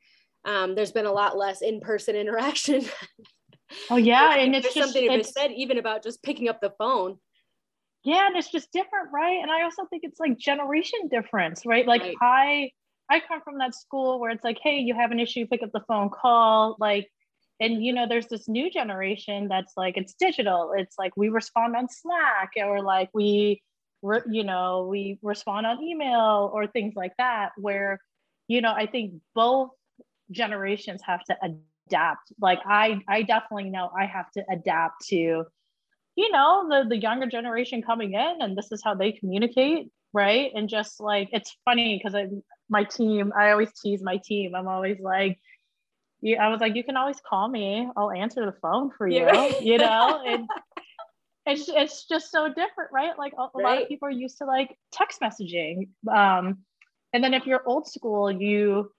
um, 0.45 0.75
there's 0.75 0.93
been 0.93 1.07
a 1.07 1.13
lot 1.13 1.37
less 1.37 1.63
in-person 1.63 2.17
interaction. 2.23 2.85
Oh 3.89 3.97
yeah 3.97 4.37
and 4.37 4.55
it's 4.55 4.75
just, 4.75 4.93
something 4.93 5.09
be 5.09 5.23
said 5.23 5.51
even 5.53 5.79
about 5.79 6.03
just 6.03 6.23
picking 6.23 6.49
up 6.49 6.61
the 6.61 6.73
phone. 6.79 7.17
Yeah 8.05 8.27
and 8.27 8.37
it's 8.37 8.51
just 8.51 8.71
different 8.73 9.09
right? 9.13 9.39
And 9.41 9.51
i 9.51 9.63
also 9.63 9.87
think 9.89 10.03
it's 10.05 10.21
like 10.21 10.37
generation 10.39 11.09
difference 11.11 11.65
right? 11.65 11.87
Like 11.87 12.03
right. 12.03 12.17
i 12.21 12.71
i 13.11 13.21
come 13.21 13.41
from 13.43 13.59
that 13.59 13.75
school 13.75 14.21
where 14.21 14.31
it's 14.31 14.45
like 14.45 14.59
hey 14.63 14.79
you 14.79 14.95
have 14.95 15.11
an 15.11 15.21
issue 15.21 15.47
pick 15.47 15.63
up 15.63 15.71
the 15.73 15.83
phone 15.89 16.11
call 16.11 16.77
like 16.79 17.09
and 17.61 17.83
you 17.83 17.93
know 17.93 18.07
there's 18.09 18.27
this 18.27 18.49
new 18.49 18.71
generation 18.71 19.49
that's 19.49 19.73
like 19.77 19.97
it's 19.97 20.15
digital. 20.15 20.75
It's 20.77 20.97
like 20.99 21.17
we 21.17 21.29
respond 21.29 21.77
on 21.77 21.89
slack 21.89 22.51
or 22.57 22.83
like 22.83 23.09
we 23.15 23.63
re- 24.03 24.23
you 24.31 24.45
know 24.45 24.89
we 24.91 25.19
respond 25.23 25.67
on 25.67 25.83
email 25.83 26.51
or 26.53 26.67
things 26.67 26.95
like 26.97 27.13
that 27.19 27.51
where 27.57 28.01
you 28.49 28.61
know 28.61 28.73
i 28.73 28.87
think 28.87 29.15
both 29.35 29.71
generations 30.31 31.01
have 31.05 31.23
to 31.25 31.37
adapt. 31.43 32.33
Like 32.41 32.61
I 32.65 33.01
I 33.09 33.23
definitely 33.23 33.71
know 33.71 33.91
I 33.99 34.07
have 34.07 34.31
to 34.33 34.45
adapt 34.51 35.07
to, 35.09 35.45
you 36.17 36.33
know, 36.33 36.67
the 36.69 36.89
the 36.89 36.99
younger 36.99 37.27
generation 37.27 37.83
coming 37.83 38.15
in 38.15 38.37
and 38.41 38.57
this 38.57 38.73
is 38.73 38.83
how 38.83 38.95
they 38.95 39.13
communicate, 39.13 39.91
right? 40.13 40.51
And 40.55 40.69
just 40.69 41.01
like 41.01 41.29
it's 41.33 41.57
funny 41.65 41.99
because 41.99 42.15
I 42.15 42.29
my 42.73 42.85
team, 42.85 43.33
I 43.37 43.51
always 43.53 43.71
tease 43.81 44.03
my 44.03 44.17
team. 44.25 44.55
I'm 44.57 44.67
always 44.67 44.99
like, 44.99 45.39
you, 46.23 46.37
I 46.37 46.49
was 46.49 46.61
like, 46.61 46.75
you 46.75 46.83
can 46.83 46.97
always 46.97 47.21
call 47.21 47.49
me. 47.49 47.87
I'll 47.97 48.11
answer 48.11 48.45
the 48.45 48.57
phone 48.61 48.91
for 48.97 49.07
you, 49.07 49.27
yeah. 49.27 49.59
you 49.61 49.79
know? 49.79 50.25
And 51.45 51.59
it's, 51.59 51.69
it's 51.69 52.07
just 52.07 52.31
so 52.31 52.47
different, 52.49 52.93
right? 52.93 53.19
Like 53.19 53.33
a, 53.37 53.43
a 53.43 53.51
right. 53.57 53.65
lot 53.65 53.83
of 53.83 53.89
people 53.89 54.07
are 54.07 54.13
used 54.13 54.39
to 54.39 54.45
like 54.45 54.79
text 54.93 55.21
messaging. 55.21 55.89
Um, 56.09 56.59
and 57.13 57.23
then 57.23 57.35
if 57.35 57.47
you're 57.47 57.63
old 57.67 57.89
school, 57.89 58.31
you, 58.31 58.93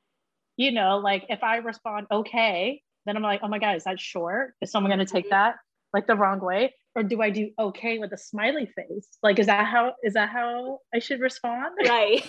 you 0.58 0.72
know, 0.72 0.98
like 0.98 1.26
if 1.30 1.44
I 1.44 1.58
respond 1.58 2.08
okay, 2.12 2.82
then 3.06 3.18
I'm 3.18 3.24
like, 3.24 3.42
oh 3.44 3.48
my 3.48 3.60
God, 3.60 3.76
is 3.76 3.84
that 3.84 4.00
short? 4.00 4.54
Is 4.62 4.72
someone 4.72 4.92
going 4.92 5.06
to 5.06 5.12
take 5.12 5.26
mm-hmm. 5.26 5.32
that 5.32 5.56
like 5.94 6.08
the 6.08 6.16
wrong 6.16 6.40
way? 6.40 6.74
Or 6.96 7.04
do 7.04 7.22
I 7.22 7.30
do 7.30 7.50
okay 7.58 7.98
with 7.98 8.12
a 8.14 8.18
smiley 8.18 8.68
face? 8.68 9.08
Like, 9.24 9.40
is 9.40 9.48
that 9.48 9.66
how, 9.66 9.94
is 10.04 10.14
that 10.14 10.30
how 10.30 10.80
I 10.94 11.00
should 11.00 11.20
respond? 11.20 11.76
Right. 11.88 12.24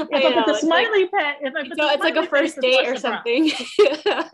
if 0.00 0.24
I, 0.24 0.28
I 0.28 0.32
put 0.32 0.46
the 0.46 0.58
smiley 0.58 1.02
like, 1.02 1.10
pet, 1.10 1.36
if 1.42 1.54
I 1.54 1.68
put 1.68 1.78
so 1.78 1.90
it's 1.90 2.02
like 2.02 2.16
a 2.16 2.26
first 2.26 2.60
date 2.60 2.86
or 2.86 2.96
something. 2.96 3.50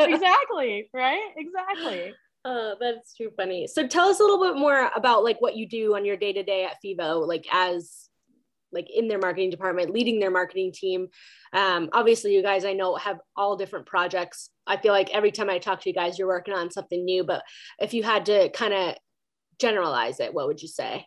exactly. 0.01 0.89
Right. 0.93 1.31
Exactly. 1.37 2.13
Uh, 2.47 2.75
that's 2.79 3.15
too 3.15 3.31
funny. 3.39 3.67
So 3.67 3.87
tell 3.87 4.11
us 4.11 4.21
a 4.21 4.23
little 4.23 4.39
bit 4.45 4.61
more 4.61 4.91
about 4.95 5.25
like 5.25 5.41
what 5.41 5.57
you 5.57 5.67
do 5.67 5.97
on 5.97 6.05
your 6.05 6.19
day 6.19 6.31
to 6.35 6.43
day 6.43 6.67
at 6.67 6.77
FEVO, 6.85 7.27
like 7.27 7.47
as 7.51 8.11
like 8.75 8.89
in 8.95 9.09
their 9.09 9.19
marketing 9.19 9.51
department, 9.51 9.91
leading 9.91 10.19
their 10.19 10.31
marketing 10.31 10.73
team. 10.73 11.09
Um, 11.53 11.89
obviously, 11.93 12.35
you 12.35 12.43
guys 12.43 12.65
I 12.65 12.73
know 12.73 12.97
have 12.97 13.21
all 13.37 13.57
different 13.57 13.87
projects. 13.87 14.51
I 14.67 14.77
feel 14.77 14.93
like 14.93 15.11
every 15.11 15.31
time 15.31 15.49
I 15.49 15.59
talk 15.59 15.81
to 15.83 15.89
you 15.89 15.95
guys, 15.95 16.19
you're 16.19 16.29
working 16.29 16.55
on 16.55 16.71
something 16.71 17.05
new. 17.05 17.25
But 17.25 17.43
if 17.79 17.95
you 17.95 18.03
had 18.03 18.27
to 18.27 18.51
kind 18.51 18.75
of 18.75 18.97
generalize 19.59 20.21
it, 20.21 20.35
what 20.35 20.47
would 20.49 20.61
you 20.61 20.69
say? 20.69 21.07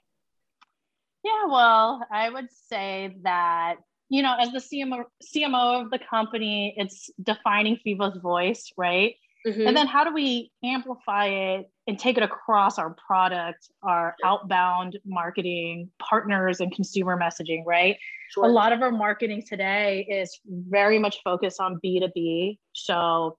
Yeah, 1.24 1.46
well, 1.48 2.06
I 2.12 2.30
would 2.30 2.48
say 2.70 3.18
that 3.24 3.76
you 4.10 4.24
know, 4.24 4.36
as 4.40 4.52
the 4.52 4.60
CMO 4.60 5.04
CMO 5.36 5.84
of 5.84 5.92
the 5.92 6.00
company, 6.00 6.74
it's 6.78 7.10
defining 7.22 7.78
FEVO's 7.86 8.22
voice, 8.22 8.72
right? 8.78 9.16
Mm-hmm. 9.46 9.68
And 9.68 9.78
then 9.78 9.88
how 9.88 10.04
do 10.04 10.14
we 10.14 10.52
amplify 10.64 11.28
it 11.28 11.70
and 11.88 11.98
take 11.98 12.17
it 12.17 12.24
across 12.24 12.77
our 12.77 12.94
product, 13.08 13.70
our 13.82 14.15
outbound 14.25 15.00
marketing 15.06 15.89
partners 16.00 16.60
and 16.60 16.74
consumer 16.74 17.17
messaging, 17.17 17.63
right? 17.65 17.98
Sure. 18.32 18.44
A 18.44 18.48
lot 18.50 18.74
of 18.74 18.82
our 18.82 18.91
marketing 18.91 19.41
today 19.48 20.06
is 20.10 20.38
very 20.46 21.00
much 21.00 21.17
focused 21.24 21.62
on 21.62 21.79
B2B. 21.84 22.58
So, 22.74 23.38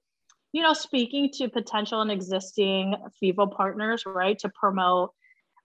you 0.53 0.63
know, 0.63 0.73
speaking 0.73 1.31
to 1.35 1.49
potential 1.51 2.01
and 2.01 2.11
existing 2.11 2.95
FEVO 3.23 3.55
partners, 3.55 4.05
right, 4.07 4.39
to 4.39 4.51
promote 4.59 5.11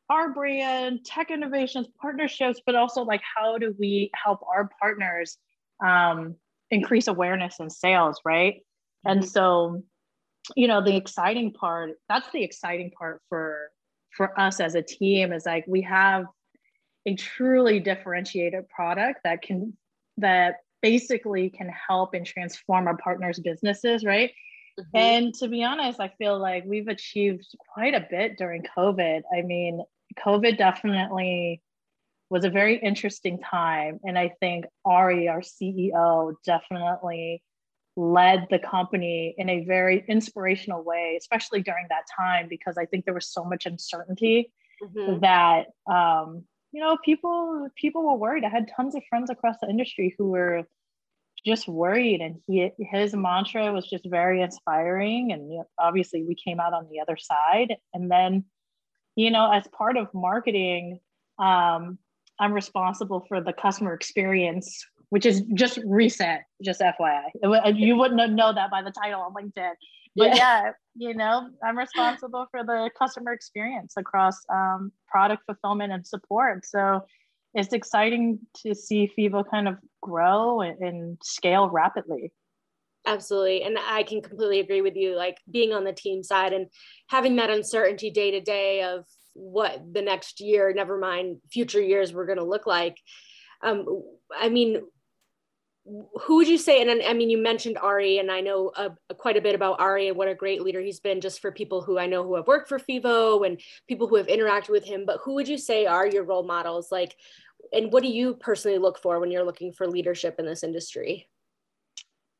our 0.10 0.34
brand, 0.34 1.06
tech 1.06 1.32
innovations, 1.32 1.88
partnerships, 2.02 2.62
but 2.66 2.76
also 2.76 3.04
like 3.04 3.22
how 3.36 3.58
do 3.58 3.74
we 3.80 4.12
help 4.14 4.42
our 4.54 4.70
partners 4.80 5.38
um, 5.84 6.36
increase 6.70 7.08
awareness 7.08 7.62
and 7.62 7.72
sales, 7.72 8.20
right? 8.26 8.56
Mm-hmm. 8.56 9.12
And 9.12 9.30
so, 9.30 9.84
you 10.56 10.68
know, 10.68 10.84
the 10.84 10.96
exciting 10.96 11.54
part, 11.54 11.92
that's 12.10 12.30
the 12.32 12.44
exciting 12.44 12.92
part 12.92 13.22
for 13.30 13.70
for 14.16 14.40
us 14.40 14.60
as 14.60 14.76
a 14.76 14.82
team 14.82 15.34
is 15.34 15.46
like 15.46 15.66
we 15.68 15.82
have 15.82 16.26
a 17.06 17.16
truly 17.16 17.80
differentiated 17.80 18.70
product 18.70 19.22
that 19.24 19.42
can 19.42 19.76
that 20.18 20.58
basically 20.82 21.50
can 21.50 21.70
help 21.70 22.14
and 22.14 22.26
transform 22.26 22.88
our 22.88 22.98
partners' 22.98 23.40
businesses, 23.40 24.04
right? 24.04 24.32
Mm-hmm. 24.80 24.98
And 24.98 25.34
to 25.36 25.48
be 25.48 25.64
honest, 25.64 26.00
I 26.00 26.10
feel 26.18 26.38
like 26.40 26.64
we've 26.66 26.88
achieved 26.88 27.48
quite 27.74 27.96
a 27.96 28.06
bit 28.10 28.38
during 28.38 28.64
COVID. 28.78 29.22
I 29.36 29.42
mean, 29.42 29.82
COVID 30.20 30.58
definitely 30.58 31.62
was 32.30 32.46
a 32.46 32.50
very 32.50 32.78
interesting 32.78 33.40
time. 33.40 34.00
And 34.04 34.18
I 34.18 34.34
think 34.40 34.66
Ari, 34.86 35.28
our 35.28 35.42
CEO, 35.42 36.34
definitely 36.46 37.44
led 37.96 38.48
the 38.50 38.60
company 38.60 39.36
in 39.38 39.50
a 39.50 39.66
very 39.66 40.04
inspirational 40.08 40.84
way, 40.84 41.16
especially 41.20 41.62
during 41.62 41.86
that 41.90 42.04
time, 42.16 42.48
because 42.50 42.78
I 42.78 42.86
think 42.86 43.06
there 43.06 43.14
was 43.14 43.28
so 43.28 43.44
much 43.44 43.66
uncertainty 43.66 44.52
mm-hmm. 44.82 45.20
that 45.20 45.68
um, 45.88 46.44
you 46.72 46.82
know 46.82 46.98
people 47.04 47.70
people 47.76 48.04
were 48.04 48.16
worried. 48.16 48.44
I 48.44 48.50
had 48.50 48.72
tons 48.76 48.96
of 48.96 49.04
friends 49.10 49.30
across 49.30 49.58
the 49.62 49.70
industry 49.70 50.16
who 50.18 50.30
were 50.30 50.66
just 51.46 51.68
worried 51.68 52.22
and 52.22 52.40
he 52.48 52.72
his 52.80 53.14
mantra 53.14 53.72
was 53.74 53.90
just 53.90 54.06
very 54.10 54.42
inspiring 54.42 55.32
and 55.34 55.64
obviously 55.78 56.24
we 56.24 56.36
came 56.36 56.60
out 56.60 56.74
on 56.74 56.88
the 56.90 57.00
other 57.00 57.18
side 57.18 57.76
and 57.94 58.10
then 58.10 58.46
you 59.16 59.30
know 59.30 59.52
as 59.52 59.68
part 59.68 59.98
of 59.98 60.08
marketing 60.14 61.00
um, 61.40 61.98
i'm 62.40 62.54
responsible 62.54 63.26
for 63.28 63.42
the 63.42 63.52
customer 63.52 63.94
experience 63.94 64.86
which 65.14 65.26
is 65.26 65.42
just 65.54 65.80
reset 65.86 66.42
just 66.64 66.82
fyi 66.82 67.22
you 67.76 67.96
wouldn't 67.96 68.34
know 68.34 68.52
that 68.54 68.70
by 68.72 68.82
the 68.82 68.92
title 68.92 69.22
on 69.22 69.34
linkedin 69.34 69.74
but 70.16 70.28
yeah, 70.28 70.36
yeah 70.36 70.72
you 70.96 71.14
know 71.14 71.50
i'm 71.64 71.78
responsible 71.78 72.48
for 72.52 72.64
the 72.64 72.90
customer 72.98 73.32
experience 73.32 73.94
across 73.98 74.38
um, 74.52 74.92
product 75.08 75.44
fulfillment 75.46 75.92
and 75.94 76.06
support 76.06 76.66
so 76.66 77.04
it's 77.54 77.74
exciting 77.74 78.40
to 78.66 78.74
see 78.74 79.12
FEVO 79.16 79.50
kind 79.50 79.68
of 79.68 79.78
grow 80.02 80.62
and, 80.62 80.80
and 80.80 81.18
scale 81.24 81.70
rapidly. 81.70 82.32
Absolutely. 83.06 83.64
And 83.64 83.78
I 83.80 84.04
can 84.04 84.22
completely 84.22 84.60
agree 84.60 84.82
with 84.82 84.96
you. 84.96 85.16
Like 85.16 85.38
being 85.52 85.74
on 85.74 85.84
the 85.84 85.94
team 85.94 86.24
side 86.24 86.54
and 86.54 86.68
having 87.10 87.36
that 87.36 87.50
uncertainty 87.50 88.10
day 88.10 88.32
to 88.32 88.42
day 88.42 88.82
of 88.84 89.06
what 89.34 89.82
the 89.94 90.02
next 90.02 90.40
year, 90.40 90.74
never 90.74 90.98
mind 90.98 91.38
future 91.52 91.82
years, 91.82 92.14
we're 92.14 92.26
going 92.26 92.38
to 92.38 92.44
look 92.44 92.66
like. 92.66 92.98
Um, 93.62 93.86
I 94.36 94.50
mean, 94.50 94.82
who 95.86 96.38
would 96.38 96.48
you 96.48 96.58
say 96.58 96.82
and 96.82 97.04
i 97.04 97.12
mean 97.12 97.30
you 97.30 97.38
mentioned 97.38 97.78
ari 97.82 98.18
and 98.18 98.32
i 98.32 98.40
know 98.40 98.72
uh, 98.78 98.88
quite 99.18 99.36
a 99.36 99.42
bit 99.42 99.54
about 99.54 99.82
ari 99.82 100.08
and 100.08 100.16
what 100.16 100.30
a 100.30 100.36
great 100.36 100.62
leader 100.62 100.80
he's 100.80 101.02
been 101.02 101.20
just 101.20 101.42
for 101.42 101.52
people 101.52 101.82
who 101.82 102.00
i 102.00 102.06
know 102.06 102.24
who 102.24 102.36
have 102.36 102.48
worked 102.48 102.70
for 102.70 102.80
fevo 102.80 103.46
and 103.46 103.60
people 103.88 104.08
who 104.08 104.16
have 104.16 104.28
interacted 104.28 104.70
with 104.70 104.84
him. 104.84 105.06
But 105.06 105.20
who 105.24 105.34
would 105.36 105.48
you 105.48 105.58
say 105.58 105.86
are 105.86 106.08
your 106.08 106.24
role 106.24 106.44
models? 106.44 106.92
Like 106.92 107.16
and 107.72 107.92
what 107.92 108.04
do 108.04 108.10
you 108.10 108.36
personally 108.36 108.78
look 108.78 109.00
for 109.00 109.20
when 109.20 109.32
you're 109.32 109.46
looking 109.46 109.72
for 109.72 109.88
leadership 109.88 110.36
in 110.40 110.46
this 110.46 110.64
industry? 110.64 111.28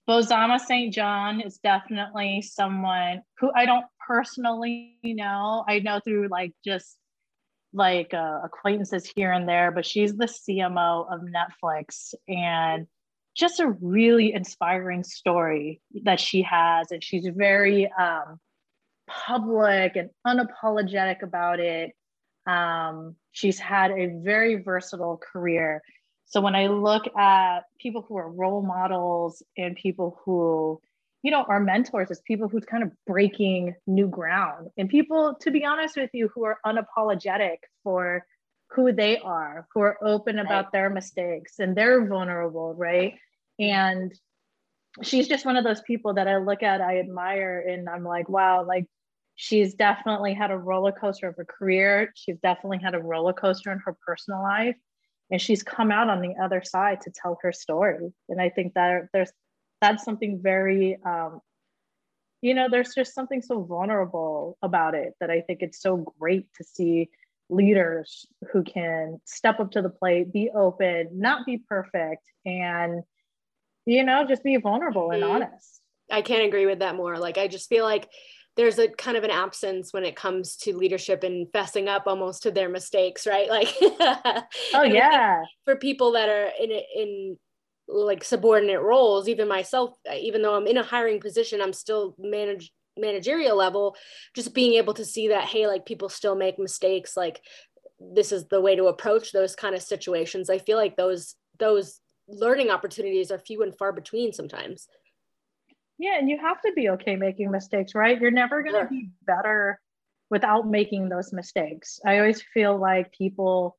Bozoma 0.10 0.60
st 0.60 0.94
john 0.94 1.40
is 1.40 1.60
definitely 1.60 2.42
someone 2.42 3.22
who 3.40 3.52
i 3.56 3.66
don't 3.66 3.86
personally 4.06 4.98
know. 5.04 5.64
I 5.68 5.80
know 5.80 6.02
through 6.04 6.28
like 6.30 6.54
just 6.66 6.98
like 7.76 8.14
uh, 8.14 8.40
acquaintances 8.44 9.12
here 9.16 9.32
and 9.32 9.48
there 9.48 9.72
but 9.72 9.86
she's 9.86 10.16
the 10.16 10.26
cmo 10.26 11.12
of 11.12 11.22
netflix. 11.22 12.14
And 12.28 12.86
just 13.36 13.60
a 13.60 13.70
really 13.82 14.34
inspiring 14.34 15.04
story 15.04 15.82
that 16.04 16.20
she 16.20 16.44
has 16.44 16.92
and 16.92 17.04
she's 17.04 17.28
very 17.36 17.92
um, 17.92 18.40
public 19.08 19.96
and 19.96 20.10
unapologetic 20.26 21.24
about 21.24 21.60
it. 21.60 21.92
Um, 22.46 23.16
she's 23.32 23.60
had 23.60 23.92
a 23.92 24.08
very 24.24 24.62
versatile 24.62 25.20
career. 25.32 25.82
So 26.26 26.42
when 26.42 26.56
i 26.56 26.68
look 26.68 27.04
at 27.18 27.62
people 27.80 28.04
who 28.08 28.18
are 28.18 28.30
role 28.30 28.62
models 28.64 29.44
and 29.58 29.76
people 29.76 30.20
who 30.26 30.82
you 31.22 31.32
know 31.32 31.44
are 31.48 31.60
mentors 31.60 32.10
as 32.12 32.22
people 32.22 32.48
who's 32.50 32.66
kind 32.66 32.84
of 32.84 32.92
breaking 33.06 33.76
new 33.88 34.08
ground. 34.08 34.70
And 34.78 34.90
people 34.90 35.36
to 35.42 35.52
be 35.52 35.64
honest 35.64 35.96
with 35.96 36.10
you 36.14 36.30
who 36.34 36.44
are 36.46 36.58
unapologetic 36.66 37.58
for 37.84 38.26
who 38.74 38.92
they 38.92 39.18
are, 39.20 39.68
who 39.74 39.82
are 39.82 39.98
open 40.04 40.40
about 40.40 40.72
their 40.72 40.90
mistakes 40.90 41.60
and 41.60 41.76
they're 41.76 42.06
vulnerable, 42.08 42.74
right? 42.76 43.16
And 43.60 44.14
she's 45.02 45.28
just 45.28 45.46
one 45.46 45.58
of 45.58 45.64
those 45.64 45.82
people 45.82 46.16
that 46.16 46.28
I 46.28 46.38
look 46.38 46.64
at, 46.64 46.82
I 46.82 47.00
admire, 47.00 47.64
and 47.68 47.88
I'm 47.90 48.04
like, 48.04 48.30
wow, 48.30 48.66
like 48.66 48.86
she's 49.36 49.74
definitely 49.74 50.34
had 50.34 50.52
a 50.52 50.58
roller 50.58 50.92
coaster 50.92 51.28
of 51.28 51.36
her 51.38 51.46
career. 51.46 52.12
She's 52.16 52.38
definitely 52.42 52.80
had 52.80 52.96
a 52.96 53.00
roller 53.00 53.34
coaster 53.34 53.72
in 53.72 53.80
her 53.86 53.96
personal 54.06 54.42
life. 54.42 54.76
And 55.32 55.42
she's 55.42 55.64
come 55.64 55.92
out 55.92 56.10
on 56.10 56.22
the 56.22 56.36
other 56.42 56.62
side 56.64 57.02
to 57.02 57.12
tell 57.12 57.40
her 57.42 57.52
story. 57.52 58.14
And 58.30 58.42
I 58.42 58.50
think 58.50 58.74
that 58.74 59.08
there's 59.14 59.32
that's 59.82 60.04
something 60.04 60.40
very 60.42 60.98
um, 61.06 61.42
you 62.42 62.54
know, 62.54 62.68
there's 62.70 62.94
just 62.94 63.16
something 63.16 63.42
so 63.42 63.64
vulnerable 63.64 64.58
about 64.62 64.96
it 64.96 65.14
that 65.22 65.30
I 65.30 65.40
think 65.40 65.62
it's 65.62 65.82
so 65.82 65.98
great 66.20 66.46
to 66.58 66.64
see 66.66 67.10
leaders 67.50 68.26
who 68.52 68.64
can 68.64 69.20
step 69.26 69.60
up 69.60 69.72
to 69.72 69.82
the 69.82 69.90
plate, 69.90 70.32
be 70.32 70.50
open, 70.54 71.10
not 71.14 71.46
be 71.46 71.58
perfect, 71.58 72.24
and 72.46 73.04
you 73.86 74.04
know, 74.04 74.26
just 74.26 74.44
be 74.44 74.58
vulnerable 74.58 75.12
and 75.12 75.24
mm-hmm. 75.24 75.32
honest. 75.32 75.82
I 76.12 76.22
can't 76.22 76.46
agree 76.46 76.66
with 76.66 76.80
that 76.80 76.96
more. 76.96 77.18
Like, 77.18 77.38
I 77.38 77.48
just 77.48 77.68
feel 77.68 77.84
like 77.84 78.10
there's 78.56 78.80
a 78.80 78.88
kind 78.88 79.18
of 79.18 79.24
an 79.24 79.32
absence 79.32 79.92
when 79.92 80.06
it 80.06 80.16
comes 80.16 80.56
to 80.58 80.78
leadership 80.78 81.24
and 81.24 81.48
fessing 81.48 81.88
up 81.88 82.04
almost 82.06 82.44
to 82.44 82.52
their 82.52 82.70
mistakes, 82.70 83.26
right? 83.26 83.50
Like, 83.50 83.76
oh 84.74 84.84
yeah, 84.84 85.44
for 85.66 85.76
people 85.76 86.14
that 86.14 86.30
are 86.30 86.50
in 86.60 86.72
in 86.72 87.38
like 87.88 88.24
subordinate 88.24 88.82
roles 88.82 89.28
even 89.28 89.48
myself 89.48 89.92
even 90.18 90.42
though 90.42 90.56
i'm 90.56 90.68
in 90.68 90.78
a 90.78 90.84
hiring 90.84 91.20
position 91.20 91.62
i'm 91.62 91.74
still 91.74 92.16
manage 92.18 92.72
managerial 92.98 93.58
level 93.58 93.96
just 94.36 94.54
being 94.54 94.74
able 94.74 94.94
to 94.94 95.04
see 95.04 95.30
that 95.30 95.46
hey 95.46 95.66
like 95.66 95.84
people 95.86 96.10
still 96.10 96.36
make 96.36 96.60
mistakes 96.60 97.18
like 97.18 97.42
this 98.14 98.32
is 98.32 98.48
the 98.48 98.62
way 98.62 98.76
to 98.76 98.86
approach 98.86 99.32
those 99.32 99.56
kind 99.56 99.76
of 99.76 99.82
situations. 99.82 100.50
I 100.50 100.58
feel 100.58 100.78
like 100.78 100.96
those 100.96 101.36
those 101.60 102.00
learning 102.28 102.70
opportunities 102.70 103.32
are 103.32 103.40
few 103.40 103.64
and 103.64 103.78
far 103.78 103.92
between 103.92 104.34
sometimes. 104.34 104.88
Yeah 105.98 106.18
and 106.18 106.30
you 106.30 106.40
have 106.40 106.62
to 106.62 106.74
be 106.74 106.90
okay 106.90 107.16
making 107.16 107.52
mistakes 107.52 107.96
right? 107.96 108.20
You're 108.20 108.32
never 108.32 108.64
going 108.64 108.84
to 108.84 108.90
be 108.90 109.10
better 109.26 109.80
without 110.30 110.68
making 110.68 111.10
those 111.10 111.32
mistakes. 111.32 112.00
I 112.06 112.18
always 112.18 112.42
feel 112.42 112.78
like 112.78 113.12
people 113.12 113.78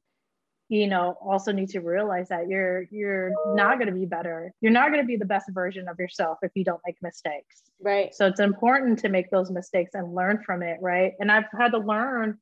you 0.74 0.88
know 0.88 1.16
also 1.24 1.52
need 1.52 1.68
to 1.68 1.80
realize 1.80 2.28
that 2.28 2.48
you're 2.48 2.82
you're 2.90 3.30
not 3.54 3.78
going 3.78 3.86
to 3.86 3.94
be 3.94 4.06
better. 4.06 4.52
You're 4.60 4.72
not 4.72 4.88
going 4.88 5.00
to 5.00 5.06
be 5.06 5.16
the 5.16 5.24
best 5.24 5.46
version 5.50 5.88
of 5.88 5.98
yourself 5.98 6.38
if 6.42 6.50
you 6.54 6.64
don't 6.64 6.80
make 6.84 6.96
mistakes. 7.00 7.62
Right. 7.80 8.12
So 8.12 8.26
it's 8.26 8.40
important 8.40 8.98
to 9.00 9.08
make 9.08 9.30
those 9.30 9.50
mistakes 9.50 9.92
and 9.94 10.14
learn 10.14 10.42
from 10.44 10.62
it 10.62 10.78
right? 10.80 11.12
And 11.20 11.30
i've 11.30 11.44
had 11.58 11.70
to 11.72 11.78
learn 11.78 12.38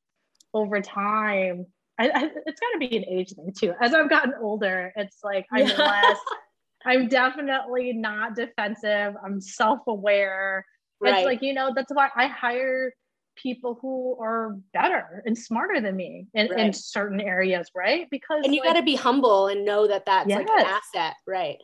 over 0.55 0.81
time. 0.81 1.67
I, 1.99 2.09
I, 2.09 2.31
it's 2.47 2.61
got 2.61 2.71
to 2.73 2.79
be 2.79 2.97
an 2.97 3.05
age 3.05 3.35
thing 3.35 3.53
too. 3.57 3.75
As 3.81 3.93
i've 3.93 4.09
gotten 4.09 4.33
older 4.41 4.93
it's 4.97 5.19
like 5.23 5.47
i'm 5.53 5.67
yeah. 5.67 5.77
less 5.77 6.19
i'm 6.87 7.09
definitely 7.09 7.93
not 7.93 8.35
defensive. 8.35 9.15
I'm 9.25 9.41
self-aware. 9.41 10.65
Right. 11.01 11.17
it's 11.17 11.27
like 11.27 11.43
you 11.43 11.53
know 11.53 11.73
that's 11.75 11.93
why 11.93 12.09
i 12.17 12.29
hire 12.29 12.93
people 13.37 13.79
who 13.81 14.17
are 14.21 14.57
better 14.73 15.23
and 15.27 15.37
smarter 15.37 15.81
than 15.81 15.97
me 15.97 16.27
in, 16.35 16.49
right. 16.49 16.59
in 16.59 16.73
certain 16.73 17.21
areas, 17.21 17.71
right? 17.75 18.07
Because 18.11 18.45
and 18.45 18.55
you 18.55 18.61
like, 18.61 18.75
got 18.75 18.81
to 18.81 18.85
be 18.85 18.95
humble 18.95 19.49
and 19.49 19.65
know 19.65 19.87
that 19.87 20.07
that's 20.07 20.29
yes. 20.29 20.39
like 20.39 20.61
an 20.61 20.67
asset, 20.67 21.15
right? 21.27 21.59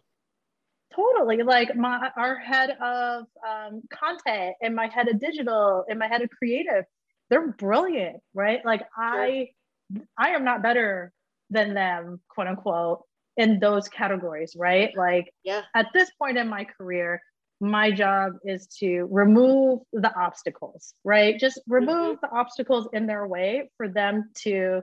Totally. 0.94 1.42
Like 1.42 1.76
my 1.76 2.10
our 2.16 2.36
head 2.36 2.70
of 2.82 3.24
um, 3.46 3.82
content 3.92 4.56
and 4.62 4.74
my 4.74 4.88
head 4.88 5.08
of 5.08 5.20
digital 5.20 5.84
and 5.88 5.98
my 5.98 6.08
head 6.08 6.22
of 6.22 6.30
creative, 6.30 6.84
they're 7.30 7.52
brilliant, 7.52 8.20
right? 8.34 8.64
Like 8.64 8.80
sure. 8.80 9.04
I 9.04 9.48
I 10.16 10.30
am 10.30 10.44
not 10.44 10.62
better 10.62 11.12
than 11.50 11.74
them, 11.74 12.20
quote 12.28 12.46
unquote, 12.46 13.02
in 13.36 13.60
those 13.60 13.88
categories, 13.88 14.54
right? 14.56 14.96
Like 14.96 15.32
yeah. 15.44 15.62
at 15.74 15.86
this 15.94 16.10
point 16.20 16.38
in 16.38 16.48
my 16.48 16.64
career, 16.64 17.20
my 17.60 17.90
job 17.90 18.34
is 18.44 18.66
to 18.78 19.08
remove 19.10 19.80
the 19.92 20.14
obstacles, 20.16 20.94
right? 21.04 21.38
Just 21.38 21.60
remove 21.66 22.18
mm-hmm. 22.18 22.26
the 22.26 22.30
obstacles 22.30 22.88
in 22.92 23.06
their 23.06 23.26
way 23.26 23.70
for 23.76 23.88
them 23.88 24.30
to, 24.42 24.82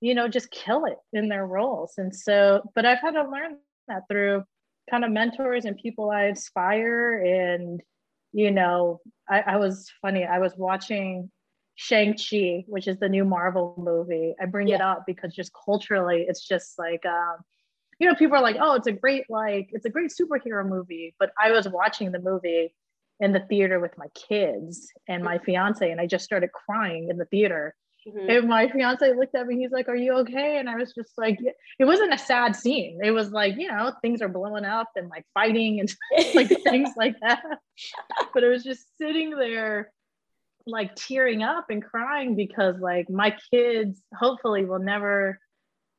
you 0.00 0.14
know, 0.14 0.26
just 0.28 0.50
kill 0.50 0.86
it 0.86 0.98
in 1.12 1.28
their 1.28 1.46
roles. 1.46 1.94
And 1.98 2.14
so, 2.14 2.62
but 2.74 2.84
I've 2.84 3.00
had 3.00 3.12
to 3.12 3.22
learn 3.22 3.58
that 3.88 4.02
through 4.10 4.44
kind 4.90 5.04
of 5.04 5.12
mentors 5.12 5.64
and 5.64 5.76
people 5.76 6.10
I 6.10 6.24
inspire. 6.24 7.22
And, 7.22 7.80
you 8.32 8.50
know, 8.50 9.00
I, 9.28 9.40
I 9.40 9.56
was 9.56 9.90
funny, 10.02 10.24
I 10.24 10.38
was 10.38 10.54
watching 10.56 11.30
Shang-Chi, 11.76 12.64
which 12.66 12.88
is 12.88 12.98
the 12.98 13.08
new 13.08 13.24
Marvel 13.24 13.74
movie. 13.78 14.34
I 14.40 14.46
bring 14.46 14.68
yeah. 14.68 14.76
it 14.76 14.80
up 14.80 15.04
because 15.06 15.32
just 15.32 15.52
culturally, 15.64 16.26
it's 16.28 16.46
just 16.46 16.78
like, 16.78 17.06
um, 17.06 17.36
you 18.00 18.08
know, 18.08 18.14
people 18.14 18.36
are 18.36 18.42
like, 18.42 18.56
oh, 18.58 18.74
it's 18.74 18.86
a 18.86 18.92
great, 18.92 19.24
like, 19.28 19.68
it's 19.72 19.84
a 19.84 19.90
great 19.90 20.10
superhero 20.10 20.66
movie. 20.66 21.14
But 21.18 21.32
I 21.40 21.52
was 21.52 21.68
watching 21.68 22.10
the 22.10 22.18
movie 22.18 22.74
in 23.20 23.32
the 23.32 23.40
theater 23.40 23.78
with 23.78 23.96
my 23.98 24.06
kids 24.28 24.90
and 25.06 25.22
my 25.22 25.38
fiance, 25.38 25.88
and 25.88 26.00
I 26.00 26.06
just 26.06 26.24
started 26.24 26.50
crying 26.50 27.08
in 27.10 27.18
the 27.18 27.26
theater. 27.26 27.74
Mm-hmm. 28.08 28.30
And 28.30 28.48
my 28.48 28.68
fiance 28.68 29.12
looked 29.12 29.34
at 29.34 29.46
me, 29.46 29.58
he's 29.58 29.70
like, 29.70 29.90
Are 29.90 29.96
you 29.96 30.14
okay? 30.20 30.56
And 30.56 30.70
I 30.70 30.76
was 30.76 30.94
just 30.94 31.12
like, 31.18 31.38
It 31.78 31.84
wasn't 31.84 32.14
a 32.14 32.18
sad 32.18 32.56
scene. 32.56 32.98
It 33.04 33.10
was 33.10 33.30
like, 33.30 33.56
you 33.58 33.68
know, 33.68 33.92
things 34.00 34.22
are 34.22 34.28
blowing 34.28 34.64
up 34.64 34.88
and 34.96 35.10
like 35.10 35.26
fighting 35.34 35.80
and 35.80 35.94
like 36.34 36.48
things 36.64 36.88
like 36.96 37.16
that. 37.20 37.42
But 38.32 38.42
it 38.42 38.48
was 38.48 38.64
just 38.64 38.96
sitting 38.96 39.30
there, 39.30 39.92
like 40.66 40.94
tearing 40.94 41.42
up 41.42 41.66
and 41.68 41.84
crying 41.84 42.34
because, 42.34 42.80
like, 42.80 43.10
my 43.10 43.36
kids 43.52 44.00
hopefully 44.14 44.64
will 44.64 44.78
never 44.78 45.38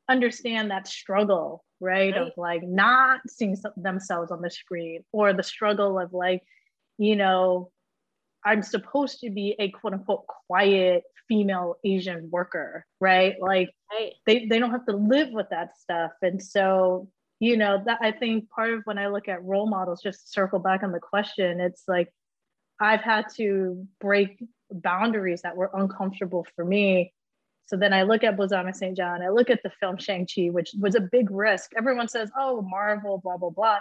understand 0.08 0.72
that 0.72 0.88
struggle 0.88 1.64
right? 1.82 2.14
right? 2.14 2.22
Of 2.22 2.32
like 2.36 2.62
not 2.62 3.20
seeing 3.28 3.56
themselves 3.76 4.30
on 4.30 4.40
the 4.40 4.50
screen 4.50 5.04
or 5.12 5.32
the 5.32 5.42
struggle 5.42 5.98
of 5.98 6.12
like, 6.12 6.42
you 6.96 7.16
know, 7.16 7.70
I'm 8.44 8.62
supposed 8.62 9.20
to 9.20 9.30
be 9.30 9.54
a 9.58 9.70
quote 9.70 9.92
unquote 9.92 10.26
quiet 10.46 11.02
female 11.28 11.76
Asian 11.84 12.30
worker, 12.30 12.86
right? 13.00 13.34
Like 13.40 13.70
right. 13.92 14.12
They, 14.26 14.46
they 14.46 14.58
don't 14.58 14.70
have 14.70 14.86
to 14.86 14.96
live 14.96 15.30
with 15.30 15.48
that 15.50 15.76
stuff. 15.78 16.12
And 16.22 16.42
so, 16.42 17.08
you 17.40 17.56
know, 17.56 17.82
that 17.84 17.98
I 18.00 18.12
think 18.12 18.48
part 18.50 18.72
of 18.72 18.82
when 18.84 18.98
I 18.98 19.08
look 19.08 19.28
at 19.28 19.44
role 19.44 19.68
models, 19.68 20.00
just 20.02 20.32
circle 20.32 20.58
back 20.58 20.82
on 20.82 20.92
the 20.92 21.00
question, 21.00 21.60
it's 21.60 21.84
like 21.88 22.08
I've 22.80 23.00
had 23.00 23.26
to 23.36 23.86
break 24.00 24.42
boundaries 24.70 25.42
that 25.42 25.56
were 25.56 25.70
uncomfortable 25.74 26.46
for 26.56 26.64
me 26.64 27.12
so 27.66 27.76
then 27.76 27.92
I 27.92 28.02
look 28.02 28.24
at 28.24 28.36
Bozoma 28.36 28.74
St. 28.74 28.96
John, 28.96 29.22
I 29.22 29.28
look 29.28 29.50
at 29.50 29.62
the 29.62 29.70
film 29.80 29.96
Shang-Chi, 29.96 30.48
which 30.50 30.70
was 30.78 30.94
a 30.94 31.00
big 31.00 31.30
risk. 31.30 31.72
Everyone 31.76 32.08
says, 32.08 32.30
oh, 32.36 32.62
Marvel, 32.62 33.18
blah, 33.22 33.36
blah, 33.36 33.50
blah. 33.50 33.78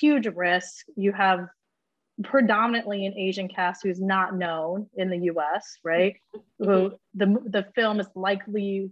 Huge 0.00 0.26
risk. 0.26 0.86
You 0.96 1.12
have 1.12 1.46
predominantly 2.24 3.06
an 3.06 3.14
Asian 3.16 3.48
cast 3.48 3.82
who's 3.82 4.00
not 4.00 4.36
known 4.36 4.88
in 4.96 5.10
the 5.10 5.30
US, 5.32 5.76
right? 5.84 6.16
Mm-hmm. 6.60 6.64
Who 6.64 6.92
the, 7.14 7.26
the 7.46 7.66
film 7.74 8.00
is 8.00 8.08
likely 8.14 8.90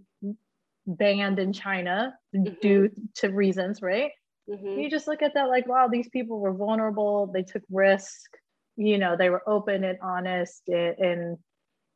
banned 0.85 1.39
in 1.39 1.51
China 1.51 2.13
mm-hmm. 2.35 2.53
due 2.61 2.89
to 3.15 3.29
reasons, 3.29 3.81
right? 3.81 4.11
Mm-hmm. 4.49 4.79
You 4.79 4.89
just 4.89 5.07
look 5.07 5.21
at 5.21 5.33
that 5.33 5.49
like, 5.49 5.67
wow, 5.67 5.87
these 5.87 6.09
people 6.09 6.39
were 6.39 6.53
vulnerable, 6.53 7.27
they 7.33 7.43
took 7.43 7.63
risk, 7.69 8.29
you 8.77 8.97
know, 8.97 9.17
they 9.17 9.29
were 9.29 9.41
open 9.47 9.83
and 9.83 9.97
honest 10.01 10.61
and, 10.67 10.97
and 10.97 11.37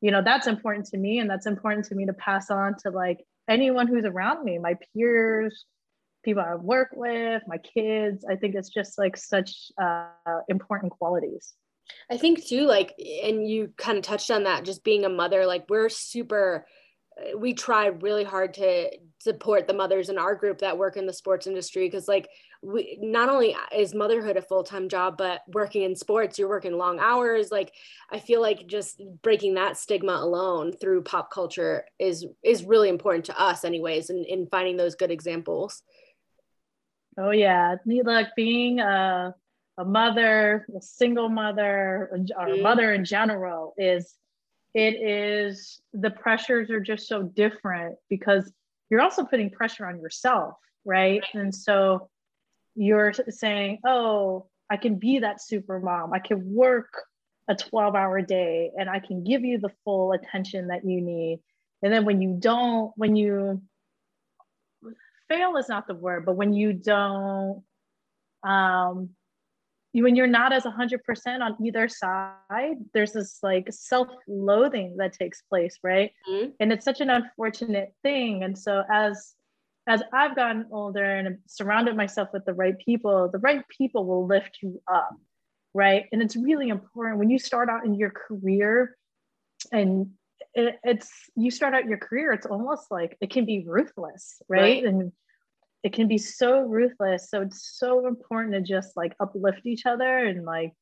you 0.01 0.11
know 0.11 0.21
that's 0.21 0.47
important 0.47 0.85
to 0.87 0.97
me 0.97 1.19
and 1.19 1.29
that's 1.29 1.45
important 1.45 1.85
to 1.85 1.95
me 1.95 2.05
to 2.05 2.13
pass 2.13 2.51
on 2.51 2.75
to 2.83 2.89
like 2.89 3.19
anyone 3.47 3.87
who's 3.87 4.05
around 4.05 4.43
me 4.43 4.57
my 4.57 4.75
peers 4.93 5.65
people 6.23 6.43
i 6.43 6.55
work 6.55 6.89
with 6.93 7.41
my 7.47 7.57
kids. 7.57 8.25
I 8.29 8.35
think 8.35 8.55
it's 8.55 8.69
just 8.69 8.97
like 8.97 9.17
such 9.17 9.71
uh, 9.81 10.07
important 10.47 10.91
qualities. 10.91 11.53
I 12.09 12.17
think 12.17 12.45
too 12.45 12.65
like 12.65 12.93
and 13.23 13.47
you 13.47 13.73
kind 13.77 13.97
of 13.97 14.03
touched 14.03 14.31
on 14.31 14.43
that 14.43 14.63
just 14.63 14.83
being 14.83 15.03
a 15.03 15.09
mother 15.09 15.45
like 15.45 15.65
we're 15.67 15.89
super 15.89 16.65
we 17.37 17.53
try 17.53 17.87
really 17.87 18.23
hard 18.23 18.53
to 18.55 18.89
support 19.19 19.67
the 19.67 19.73
mothers 19.73 20.09
in 20.09 20.17
our 20.17 20.35
group 20.35 20.59
that 20.59 20.77
work 20.77 20.97
in 20.97 21.05
the 21.05 21.13
sports 21.13 21.45
industry 21.45 21.87
because 21.87 22.07
like 22.07 22.27
we 22.63 22.97
not 23.01 23.29
only 23.29 23.55
is 23.75 23.93
motherhood 23.93 24.37
a 24.37 24.41
full-time 24.41 24.89
job 24.89 25.15
but 25.17 25.41
working 25.47 25.83
in 25.83 25.95
sports 25.95 26.39
you're 26.39 26.49
working 26.49 26.73
long 26.73 26.99
hours 26.99 27.51
like 27.51 27.71
i 28.11 28.17
feel 28.17 28.41
like 28.41 28.65
just 28.67 29.01
breaking 29.21 29.53
that 29.53 29.77
stigma 29.77 30.13
alone 30.13 30.71
through 30.71 31.03
pop 31.03 31.31
culture 31.31 31.85
is 31.99 32.25
is 32.43 32.63
really 32.63 32.89
important 32.89 33.25
to 33.25 33.39
us 33.39 33.63
anyways 33.63 34.09
and 34.09 34.25
in, 34.25 34.41
in 34.41 34.47
finding 34.47 34.77
those 34.77 34.95
good 34.95 35.11
examples 35.11 35.83
oh 37.19 37.31
yeah 37.31 37.75
like 38.03 38.29
being 38.35 38.79
a, 38.79 39.35
a 39.77 39.85
mother 39.85 40.65
a 40.75 40.81
single 40.81 41.29
mother 41.29 42.09
or 42.11 42.15
a 42.15 42.19
mm-hmm. 42.19 42.63
mother 42.63 42.93
in 42.93 43.05
general 43.05 43.73
is 43.77 44.15
it 44.73 44.95
is 44.95 45.81
the 45.93 46.11
pressures 46.11 46.69
are 46.69 46.79
just 46.79 47.07
so 47.07 47.23
different 47.23 47.95
because 48.09 48.51
you're 48.89 49.01
also 49.01 49.23
putting 49.23 49.49
pressure 49.49 49.85
on 49.85 49.99
yourself 49.99 50.55
right? 50.85 51.23
And 51.33 51.53
so 51.53 52.09
you're 52.75 53.13
saying 53.29 53.79
oh 53.85 54.47
i 54.69 54.77
can 54.77 54.95
be 54.95 55.19
that 55.19 55.41
super 55.41 55.77
mom 55.77 56.13
i 56.13 56.19
can 56.19 56.53
work 56.53 56.87
a 57.49 57.55
12 57.55 57.95
hour 57.95 58.21
day 58.21 58.71
and 58.77 58.89
i 58.89 58.97
can 58.97 59.25
give 59.25 59.43
you 59.43 59.59
the 59.59 59.71
full 59.83 60.13
attention 60.13 60.67
that 60.67 60.85
you 60.85 61.01
need. 61.01 61.41
And 61.83 61.91
then 61.91 62.05
when 62.05 62.21
you 62.21 62.37
don't 62.39 62.93
when 62.95 63.15
you 63.15 63.61
fail 65.27 65.57
is 65.57 65.67
not 65.67 65.87
the 65.87 65.95
word 65.95 66.25
but 66.25 66.35
when 66.35 66.53
you 66.53 66.71
don't 66.71 67.63
um 68.43 69.09
when 69.93 70.15
you're 70.15 70.27
not 70.27 70.53
as 70.53 70.63
100% 70.63 71.41
on 71.41 71.55
either 71.63 71.87
side 71.87 72.77
there's 72.93 73.11
this 73.11 73.39
like 73.43 73.67
self-loathing 73.69 74.95
that 74.97 75.13
takes 75.13 75.41
place 75.41 75.77
right 75.83 76.11
mm-hmm. 76.29 76.49
and 76.59 76.71
it's 76.71 76.85
such 76.85 77.01
an 77.01 77.09
unfortunate 77.09 77.93
thing 78.03 78.43
and 78.43 78.57
so 78.57 78.83
as 78.89 79.33
as 79.87 80.01
i've 80.13 80.35
gotten 80.35 80.65
older 80.71 81.03
and 81.03 81.37
surrounded 81.47 81.95
myself 81.95 82.29
with 82.31 82.45
the 82.45 82.53
right 82.53 82.77
people 82.79 83.29
the 83.29 83.39
right 83.39 83.63
people 83.75 84.05
will 84.05 84.25
lift 84.25 84.59
you 84.61 84.81
up 84.91 85.15
right 85.73 86.05
and 86.11 86.21
it's 86.21 86.35
really 86.35 86.69
important 86.69 87.19
when 87.19 87.29
you 87.29 87.39
start 87.39 87.69
out 87.69 87.85
in 87.85 87.95
your 87.95 88.11
career 88.11 88.95
and 89.71 90.09
it, 90.53 90.75
it's 90.83 91.09
you 91.35 91.49
start 91.51 91.73
out 91.73 91.85
your 91.85 91.97
career 91.97 92.31
it's 92.31 92.45
almost 92.45 92.91
like 92.91 93.17
it 93.21 93.29
can 93.29 93.45
be 93.45 93.63
ruthless 93.65 94.41
right, 94.49 94.61
right. 94.61 94.83
and 94.85 95.11
it 95.83 95.93
can 95.93 96.07
be 96.07 96.17
so 96.17 96.61
ruthless. 96.61 97.29
So 97.29 97.41
it's 97.41 97.77
so 97.77 98.07
important 98.07 98.53
to 98.53 98.61
just 98.61 98.95
like 98.95 99.15
uplift 99.19 99.65
each 99.65 99.85
other 99.85 100.17
and 100.17 100.45
like 100.45 100.73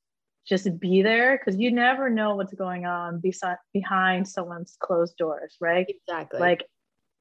just 0.48 0.80
be 0.80 1.02
there 1.02 1.38
because 1.38 1.60
you 1.60 1.72
never 1.72 2.10
know 2.10 2.36
what's 2.36 2.54
going 2.54 2.86
on 2.86 3.20
beside 3.20 3.58
behind 3.74 4.28
someone's 4.28 4.76
closed 4.80 5.16
doors, 5.18 5.56
right? 5.62 5.88
Exactly. 5.88 6.40
Like 6.40 6.66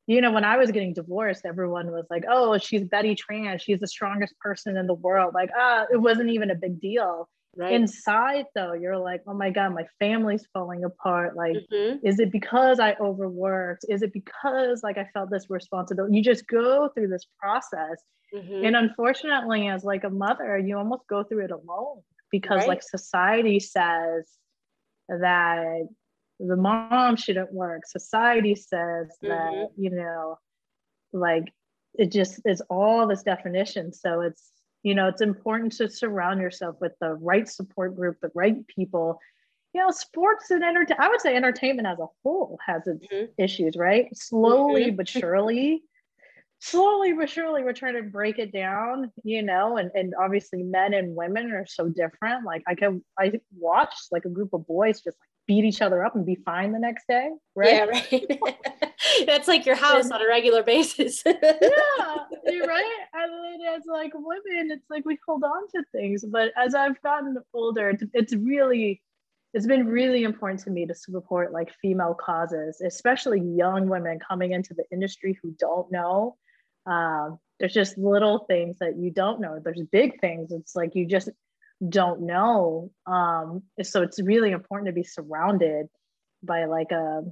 you 0.06 0.22
know, 0.22 0.32
when 0.32 0.44
I 0.44 0.56
was 0.56 0.70
getting 0.70 0.94
divorced, 0.94 1.44
everyone 1.44 1.90
was 1.90 2.06
like, 2.08 2.24
oh, 2.26 2.56
she's 2.56 2.82
Betty 2.82 3.14
Tran. 3.14 3.60
She's 3.60 3.78
the 3.78 3.86
strongest 3.86 4.38
person 4.38 4.78
in 4.78 4.86
the 4.86 4.94
world. 4.94 5.34
Like, 5.34 5.50
ah, 5.54 5.84
it 5.92 5.98
wasn't 5.98 6.30
even 6.30 6.50
a 6.50 6.54
big 6.54 6.80
deal. 6.80 7.28
Right. 7.58 7.72
Inside, 7.72 8.44
though, 8.54 8.72
you're 8.72 8.96
like, 8.96 9.22
oh 9.26 9.34
my 9.34 9.50
God, 9.50 9.74
my 9.74 9.84
family's 9.98 10.46
falling 10.52 10.84
apart. 10.84 11.34
Like, 11.34 11.56
mm-hmm. 11.72 12.06
is 12.06 12.20
it 12.20 12.30
because 12.30 12.78
I 12.78 12.94
overworked? 13.00 13.84
Is 13.88 14.02
it 14.02 14.12
because 14.12 14.84
like 14.84 14.96
I 14.96 15.08
felt 15.12 15.28
this 15.30 15.46
responsibility? 15.50 16.16
You 16.16 16.22
just 16.22 16.46
go 16.46 16.88
through 16.94 17.08
this 17.08 17.26
process. 17.40 18.00
Mm-hmm. 18.32 18.64
And 18.64 18.76
unfortunately, 18.76 19.66
as 19.66 19.82
like 19.82 20.04
a 20.04 20.10
mother, 20.10 20.56
you 20.56 20.78
almost 20.78 21.02
go 21.08 21.24
through 21.24 21.46
it 21.46 21.50
alone 21.50 22.02
because 22.30 22.60
right. 22.60 22.68
like 22.68 22.82
society 22.82 23.58
says 23.58 24.28
that 25.08 25.88
the 26.38 26.56
mom 26.56 27.16
shouldn't 27.16 27.52
work 27.52 27.82
society 27.86 28.54
says 28.54 29.08
mm-hmm. 29.24 29.28
that 29.28 29.68
you 29.76 29.90
know 29.90 30.38
like 31.12 31.52
it 31.94 32.12
just 32.12 32.40
is 32.44 32.62
all 32.70 33.06
this 33.08 33.22
definition 33.22 33.92
so 33.92 34.20
it's 34.20 34.52
you 34.82 34.94
know 34.94 35.08
it's 35.08 35.20
important 35.20 35.72
to 35.72 35.90
surround 35.90 36.40
yourself 36.40 36.76
with 36.80 36.92
the 37.00 37.14
right 37.14 37.48
support 37.48 37.96
group 37.96 38.16
the 38.20 38.30
right 38.34 38.66
people 38.66 39.18
you 39.74 39.80
know 39.80 39.90
sports 39.90 40.50
and 40.50 40.62
entertainment 40.62 41.00
i 41.00 41.08
would 41.08 41.20
say 41.20 41.34
entertainment 41.34 41.86
as 41.86 41.98
a 41.98 42.06
whole 42.22 42.58
has 42.64 42.86
its 42.86 43.04
mm-hmm. 43.06 43.26
issues 43.38 43.76
right 43.76 44.08
slowly 44.16 44.86
mm-hmm. 44.86 44.96
but 44.96 45.08
surely 45.08 45.82
slowly 46.60 47.12
but 47.12 47.30
surely 47.30 47.62
we're 47.62 47.72
trying 47.72 47.94
to 47.94 48.02
break 48.02 48.38
it 48.38 48.52
down 48.52 49.10
you 49.22 49.42
know 49.42 49.76
and, 49.76 49.90
and 49.94 50.12
obviously 50.20 50.62
men 50.62 50.92
and 50.92 51.14
women 51.14 51.52
are 51.52 51.66
so 51.66 51.88
different. 51.88 52.44
Like 52.44 52.62
i 52.66 52.74
can 52.74 53.04
i 53.18 53.32
watched 53.56 54.08
like 54.10 54.24
a 54.24 54.28
group 54.28 54.52
of 54.52 54.66
boys 54.66 55.00
just 55.00 55.16
like 55.20 55.28
beat 55.46 55.64
each 55.64 55.80
other 55.80 56.04
up 56.04 56.14
and 56.14 56.26
be 56.26 56.36
fine 56.44 56.72
the 56.72 56.78
next 56.78 57.06
day 57.08 57.30
right? 57.54 57.72
Yeah 57.72 57.84
right. 57.84 58.40
That's 59.26 59.48
like 59.48 59.64
your 59.66 59.76
house 59.76 60.04
and, 60.04 60.12
on 60.12 60.22
a 60.22 60.26
regular 60.26 60.62
basis. 60.62 61.22
Yeah 61.26 62.16
you're 62.46 62.66
right. 62.66 62.96
And 63.14 63.32
then 63.32 63.74
as 63.74 63.82
like 63.86 64.12
women 64.14 64.70
it's 64.70 64.90
like 64.90 65.04
we 65.04 65.18
hold 65.26 65.44
on 65.44 65.68
to 65.74 65.82
things 65.92 66.24
but 66.24 66.52
as 66.56 66.74
i've 66.74 67.00
gotten 67.02 67.36
older 67.54 67.96
it's 68.14 68.34
really 68.34 69.00
it's 69.54 69.66
been 69.66 69.86
really 69.86 70.24
important 70.24 70.60
to 70.60 70.70
me 70.70 70.86
to 70.86 70.94
support 70.94 71.52
like 71.52 71.72
female 71.80 72.14
causes 72.14 72.80
especially 72.80 73.40
young 73.40 73.88
women 73.88 74.18
coming 74.26 74.52
into 74.52 74.74
the 74.74 74.84
industry 74.92 75.38
who 75.42 75.54
don't 75.58 75.90
know 75.90 76.36
um, 76.86 77.38
there's 77.58 77.74
just 77.74 77.98
little 77.98 78.44
things 78.48 78.78
that 78.78 78.96
you 78.96 79.10
don't 79.10 79.40
know 79.40 79.58
there's 79.62 79.82
big 79.90 80.20
things 80.20 80.52
it's 80.52 80.74
like 80.76 80.94
you 80.94 81.06
just 81.06 81.28
don't 81.86 82.22
know. 82.22 82.90
Um, 83.06 83.62
so 83.82 84.02
it's 84.02 84.20
really 84.20 84.50
important 84.50 84.88
to 84.88 84.92
be 84.92 85.04
surrounded 85.04 85.86
by 86.42 86.64
like 86.64 86.90
a, 86.92 87.22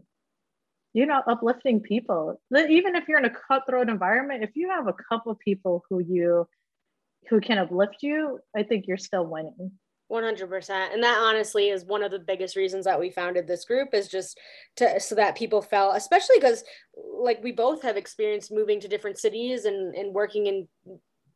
you 0.93 1.07
know, 1.07 1.23
uplifting 1.27 1.81
people. 1.81 2.41
Even 2.55 2.97
if 2.97 3.09
you're 3.09 3.19
in 3.19 3.25
a 3.25 3.31
cutthroat 3.31 3.89
environment, 3.89 4.45
if 4.45 4.51
you 4.55 4.71
have 4.71 4.87
a 4.87 4.95
couple 5.09 5.35
people 5.35 5.85
who 5.89 6.01
you 6.01 6.47
who 7.29 7.41
can 7.41 7.59
uplift 7.59 7.97
you, 8.03 8.39
I 8.57 8.63
think 8.63 8.87
you're 8.87 8.97
still 8.97 9.27
winning. 9.27 9.73
100% 10.11 10.71
and 10.93 11.03
that 11.03 11.19
honestly 11.19 11.71
is 11.71 11.85
one 11.85 12.03
of 12.03 12.13
the 12.13 12.19
biggest 12.19 12.55
reasons 12.55 12.85
that 12.85 12.99
we 12.99 13.11
founded 13.11 13.47
this 13.47 13.65
group 13.65 13.89
is 13.93 14.07
just 14.07 14.39
to 14.77 15.01
so 15.01 15.17
that 15.17 15.37
people 15.37 15.61
felt 15.61 15.97
especially 15.97 16.37
because 16.37 16.63
like 17.21 17.43
we 17.43 17.51
both 17.51 17.83
have 17.83 17.97
experienced 17.97 18.53
moving 18.53 18.79
to 18.79 18.87
different 18.87 19.19
cities 19.19 19.65
and 19.65 19.97
and 19.97 20.15
working 20.15 20.47
in 20.47 20.69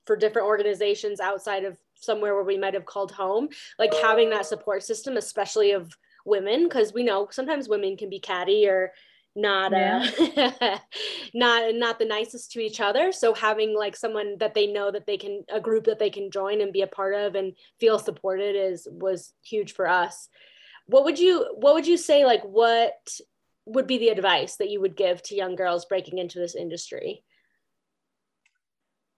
for 0.07 0.15
different 0.17 0.47
organizations 0.47 1.19
outside 1.19 1.65
of 1.65 1.77
somewhere 1.95 2.35
where 2.35 2.45
we 2.45 2.57
might 2.57 2.75
have 2.75 2.87
called 2.87 3.11
home 3.11 3.49
like 3.79 3.93
having 3.95 4.31
that 4.31 4.47
support 4.47 4.85
system 4.85 5.17
especially 5.17 5.73
of 5.73 5.93
women 6.25 6.65
because 6.65 6.93
we 6.93 7.03
know 7.03 7.27
sometimes 7.31 7.69
women 7.69 7.97
can 7.97 8.09
be 8.09 8.21
catty 8.21 8.69
or 8.69 8.93
not 9.37 9.73
uh, 9.73 10.05
yeah. 10.19 10.53
uh, 10.61 10.79
not 11.35 11.75
not 11.75 11.99
the 11.99 12.05
nicest 12.05 12.51
to 12.53 12.61
each 12.61 12.81
other 12.81 13.13
so 13.13 13.33
having 13.33 13.77
like 13.77 13.97
someone 13.97 14.37
that 14.39 14.55
they 14.55 14.67
know 14.67 14.91
that 14.91 15.07
they 15.07 15.17
can 15.17 15.45
a 15.53 15.61
group 15.61 15.85
that 15.85 15.99
they 15.99 16.11
can 16.11 16.31
join 16.31 16.61
and 16.61 16.73
be 16.73 16.83
a 16.83 16.87
part 16.87 17.15
of 17.15 17.35
and 17.35 17.53
feel 17.79 17.99
supported 17.99 18.57
is 18.57 18.89
was 18.91 19.33
huge 19.43 19.73
for 19.73 19.89
us 19.89 20.29
what 20.87 21.05
would 21.05 21.19
you 21.19 21.47
what 21.57 21.75
would 21.75 21.87
you 21.87 21.97
say 21.97 22.25
like 22.25 22.43
what 22.43 22.97
would 23.67 23.87
be 23.87 23.99
the 23.99 24.09
advice 24.09 24.57
that 24.57 24.71
you 24.71 24.81
would 24.81 24.97
give 24.97 25.23
to 25.23 25.37
young 25.37 25.55
girls 25.55 25.85
breaking 25.85 26.19
into 26.19 26.39
this 26.39 26.57
industry 26.57 27.23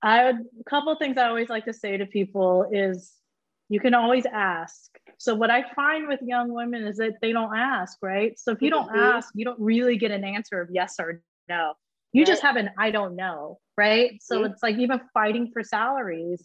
I 0.02 0.24
would 0.24 0.36
a 0.60 0.64
couple 0.68 0.94
things 0.96 1.16
I 1.16 1.28
always 1.28 1.48
like 1.48 1.64
to 1.66 1.72
say 1.72 1.96
to 1.96 2.06
people 2.06 2.68
is 2.72 3.12
you 3.68 3.80
can 3.80 3.94
always 3.94 4.26
ask. 4.26 4.90
So 5.22 5.36
what 5.36 5.50
I 5.50 5.62
find 5.76 6.08
with 6.08 6.18
young 6.20 6.52
women 6.52 6.84
is 6.84 6.96
that 6.96 7.20
they 7.22 7.30
don't 7.30 7.56
ask, 7.56 7.96
right? 8.02 8.36
So 8.36 8.50
if 8.50 8.60
you 8.60 8.70
don't 8.70 8.88
mm-hmm. 8.88 8.98
ask, 8.98 9.28
you 9.36 9.44
don't 9.44 9.60
really 9.60 9.96
get 9.96 10.10
an 10.10 10.24
answer 10.24 10.60
of 10.60 10.68
yes 10.72 10.96
or 10.98 11.22
no. 11.48 11.74
You 12.12 12.22
right. 12.22 12.26
just 12.26 12.42
have 12.42 12.56
an 12.56 12.70
I 12.76 12.90
don't 12.90 13.14
know, 13.14 13.60
right? 13.76 14.20
So 14.20 14.38
mm-hmm. 14.38 14.52
it's 14.52 14.64
like 14.64 14.78
even 14.78 15.00
fighting 15.14 15.52
for 15.52 15.62
salaries. 15.62 16.44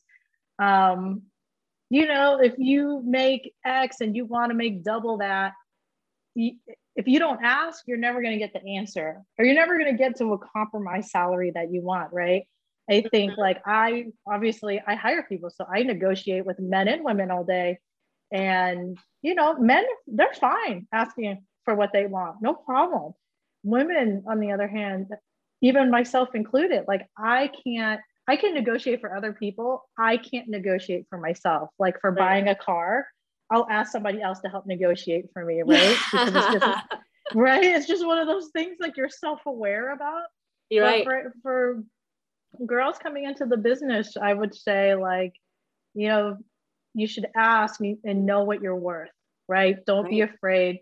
Um, 0.59 1.23
you 1.89 2.05
know, 2.05 2.39
if 2.39 2.53
you 2.59 3.01
make 3.03 3.51
X 3.65 4.01
and 4.01 4.15
you 4.15 4.25
want 4.25 4.51
to 4.51 4.55
make 4.55 4.83
double 4.83 5.17
that, 5.17 5.53
if 6.35 7.07
you 7.07 7.17
don't 7.17 7.43
ask, 7.43 7.81
you're 7.87 7.97
never 7.97 8.21
going 8.21 8.33
to 8.33 8.37
get 8.37 8.53
the 8.53 8.77
answer, 8.77 9.23
or 9.39 9.45
you're 9.45 9.55
never 9.55 9.79
going 9.79 9.91
to 9.91 9.97
get 9.97 10.19
to 10.19 10.33
a 10.33 10.37
compromise 10.37 11.09
salary 11.09 11.51
that 11.55 11.71
you 11.71 11.81
want, 11.81 12.13
right? 12.13 12.43
I 12.87 13.01
think 13.09 13.31
mm-hmm. 13.31 13.41
like 13.41 13.59
I 13.65 14.09
obviously 14.27 14.79
I 14.85 14.93
hire 14.93 15.25
people, 15.27 15.49
so 15.49 15.65
I 15.67 15.81
negotiate 15.81 16.45
with 16.45 16.59
men 16.59 16.87
and 16.87 17.03
women 17.03 17.31
all 17.31 17.43
day. 17.43 17.79
And 18.31 18.97
you 19.21 19.35
know, 19.35 19.57
men 19.57 19.85
they're 20.07 20.33
fine 20.33 20.87
asking 20.91 21.43
for 21.65 21.75
what 21.75 21.91
they 21.93 22.05
want, 22.05 22.37
no 22.41 22.53
problem. 22.53 23.13
Women, 23.63 24.23
on 24.29 24.39
the 24.39 24.51
other 24.51 24.67
hand, 24.67 25.07
even 25.61 25.91
myself 25.91 26.29
included, 26.33 26.85
like 26.87 27.07
I 27.17 27.49
can't 27.65 28.01
I 28.27 28.35
can 28.35 28.53
negotiate 28.53 28.99
for 28.99 29.15
other 29.15 29.31
people. 29.31 29.87
I 29.97 30.17
can't 30.17 30.49
negotiate 30.49 31.05
for 31.09 31.17
myself. 31.17 31.69
Like 31.79 31.99
for 32.01 32.11
right. 32.11 32.19
buying 32.19 32.47
a 32.49 32.55
car, 32.55 33.07
I'll 33.49 33.67
ask 33.69 33.91
somebody 33.91 34.21
else 34.21 34.41
to 34.41 34.49
help 34.49 34.65
negotiate 34.65 35.25
for 35.31 35.45
me, 35.45 35.61
right? 35.65 35.97
it's 36.13 36.53
just 36.53 36.65
right. 37.33 37.63
It's 37.63 37.87
just 37.87 38.05
one 38.05 38.19
of 38.19 38.27
those 38.27 38.49
things 38.53 38.77
like 38.81 38.97
you're 38.97 39.09
self-aware 39.09 39.93
about. 39.93 40.23
You're 40.69 40.83
but 40.83 40.89
right. 40.89 41.05
For, 41.05 41.33
for 41.41 41.83
girls 42.65 42.97
coming 42.97 43.23
into 43.23 43.45
the 43.45 43.57
business, 43.57 44.17
I 44.21 44.33
would 44.33 44.53
say 44.53 44.95
like, 44.95 45.33
you 45.93 46.09
know, 46.09 46.37
you 46.97 47.07
should 47.07 47.27
ask 47.35 47.79
and 47.79 48.25
know 48.25 48.43
what 48.43 48.61
you're 48.61 48.75
worth, 48.75 49.11
right? 49.47 49.77
Don't 49.85 50.03
right. 50.03 50.09
be 50.09 50.21
afraid 50.21 50.79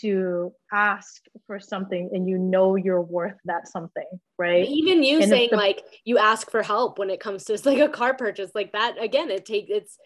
to 0.00 0.52
ask 0.72 1.24
for 1.46 1.58
something 1.58 2.10
and 2.12 2.28
you 2.28 2.38
know 2.38 2.76
you're 2.76 3.02
worth 3.02 3.36
that 3.44 3.68
something, 3.68 4.06
right? 4.38 4.66
Even 4.66 5.02
you 5.02 5.20
and 5.20 5.28
saying 5.28 5.48
the, 5.50 5.56
like 5.58 5.82
you 6.04 6.16
ask 6.16 6.50
for 6.50 6.62
help 6.62 6.98
when 6.98 7.10
it 7.10 7.20
comes 7.20 7.44
to 7.44 7.60
like 7.64 7.78
a 7.78 7.88
car 7.88 8.14
purchase, 8.14 8.50
like 8.54 8.72
that 8.72 8.96
again, 9.02 9.30
it 9.30 9.44
takes 9.44 9.68
it's 9.68 9.98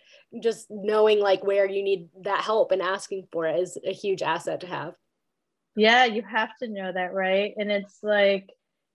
just 0.42 0.66
knowing 0.70 1.20
like 1.20 1.44
where 1.44 1.68
you 1.68 1.84
need 1.84 2.08
that 2.22 2.42
help 2.42 2.72
and 2.72 2.82
asking 2.82 3.28
for 3.30 3.46
it 3.46 3.60
is 3.60 3.78
a 3.86 3.92
huge 3.92 4.22
asset 4.22 4.60
to 4.60 4.66
have. 4.66 4.94
Yeah, 5.76 6.04
you 6.04 6.22
have 6.22 6.50
to 6.62 6.68
know 6.68 6.90
that, 6.92 7.14
right? 7.14 7.52
And 7.56 7.70
it's 7.70 7.98
like 8.02 8.50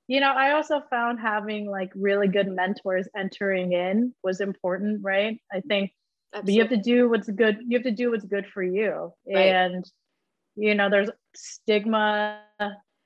you 0.08 0.20
know 0.20 0.32
i 0.32 0.54
also 0.54 0.82
found 0.90 1.20
having 1.20 1.70
like 1.70 1.92
really 1.96 2.28
good 2.28 2.48
mentors 2.48 3.08
entering 3.16 3.74
in 3.74 4.12
was 4.24 4.42
important 4.42 5.00
right 5.04 5.40
i 5.54 5.62
think 5.62 5.92
but 6.32 6.48
you 6.48 6.62
have 6.62 6.70
to 6.70 6.78
do 6.78 7.10
what's 7.10 7.30
good 7.30 7.58
you 7.68 7.78
have 7.78 7.84
to 7.84 7.92
do 7.92 8.12
what's 8.12 8.26
good 8.26 8.46
for 8.54 8.64
you 8.64 9.12
right. 9.34 9.48
and 9.48 9.86
you 10.56 10.76
know 10.76 10.90
there's 10.90 11.10
stigma 11.36 12.42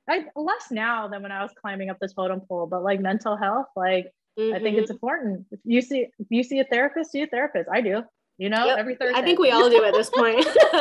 I, 0.09 0.25
less 0.36 0.67
now 0.71 1.07
than 1.07 1.21
when 1.21 1.31
i 1.31 1.41
was 1.41 1.51
climbing 1.59 1.89
up 1.89 1.97
the 1.99 2.07
totem 2.07 2.41
pole 2.41 2.67
but 2.67 2.83
like 2.83 2.99
mental 2.99 3.36
health 3.36 3.67
like 3.75 4.07
mm-hmm. 4.38 4.55
i 4.55 4.59
think 4.59 4.77
it's 4.77 4.86
mm-hmm. 4.86 4.93
important 4.93 5.45
if 5.51 5.59
you 5.63 5.81
see 5.81 6.07
if 6.19 6.27
you 6.29 6.43
see 6.43 6.59
a 6.59 6.65
therapist 6.65 7.12
see 7.12 7.21
a 7.21 7.27
therapist 7.27 7.69
i 7.71 7.81
do 7.81 8.03
you 8.38 8.49
know 8.49 8.65
yep. 8.65 8.77
every 8.77 8.95
Thursday. 8.95 9.17
i 9.17 9.23
think 9.23 9.39
we 9.39 9.51
all 9.51 9.69
do 9.69 9.83
at 9.83 9.93
this 9.93 10.09
point 10.09 10.45